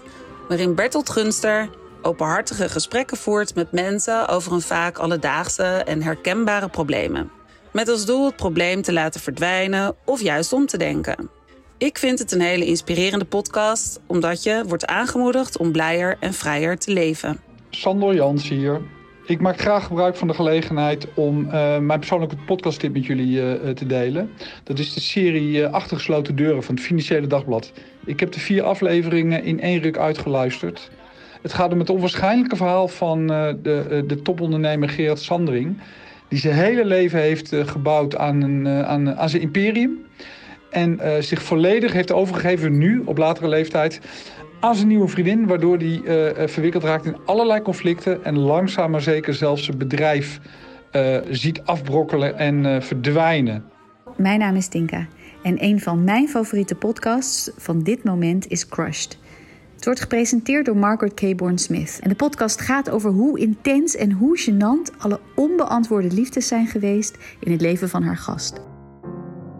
[0.47, 1.69] Waarin Bertolt Gunster
[2.01, 7.31] openhartige gesprekken voert met mensen over hun vaak alledaagse en herkenbare problemen.
[7.71, 11.29] Met als doel het probleem te laten verdwijnen of juist om te denken.
[11.77, 16.77] Ik vind het een hele inspirerende podcast, omdat je wordt aangemoedigd om blijer en vrijer
[16.77, 17.39] te leven.
[17.69, 18.81] Sandor Jans hier.
[19.27, 23.69] Ik maak graag gebruik van de gelegenheid om uh, mijn persoonlijke podcasttip met jullie uh,
[23.69, 24.29] te delen.
[24.63, 27.71] Dat is de serie Achtergesloten Deuren van het Financiële Dagblad.
[28.05, 30.91] Ik heb de vier afleveringen in één ruk uitgeluisterd.
[31.41, 35.77] Het gaat om het onwaarschijnlijke verhaal van de, de topondernemer Gerard Sandring.
[36.27, 40.05] Die zijn hele leven heeft gebouwd aan, een, aan, aan zijn imperium.
[40.69, 43.99] En zich volledig heeft overgegeven nu, op latere leeftijd,
[44.65, 49.01] aan zijn nieuwe vriendin, waardoor hij uh, verwikkeld raakt in allerlei conflicten en langzaam maar
[49.01, 50.39] zeker zelfs zijn bedrijf
[50.91, 53.63] uh, ziet afbrokkelen en uh, verdwijnen.
[54.17, 55.07] Mijn naam is Tinka
[55.43, 59.17] en een van mijn favoriete podcasts van dit moment is Crushed.
[59.75, 61.99] Het wordt gepresenteerd door Margaret Caborn Smith.
[62.01, 67.17] En de podcast gaat over hoe intens en hoe gênant alle onbeantwoorde liefdes zijn geweest
[67.39, 68.61] in het leven van haar gast.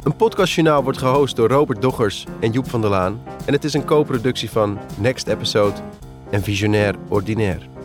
[0.03, 3.22] Een podcastjournaal wordt gehost door Robert Doggers en Joep van der Laan.
[3.45, 5.76] En het is een co-productie van Next Episode
[6.30, 7.79] en Visionair Ordinaire.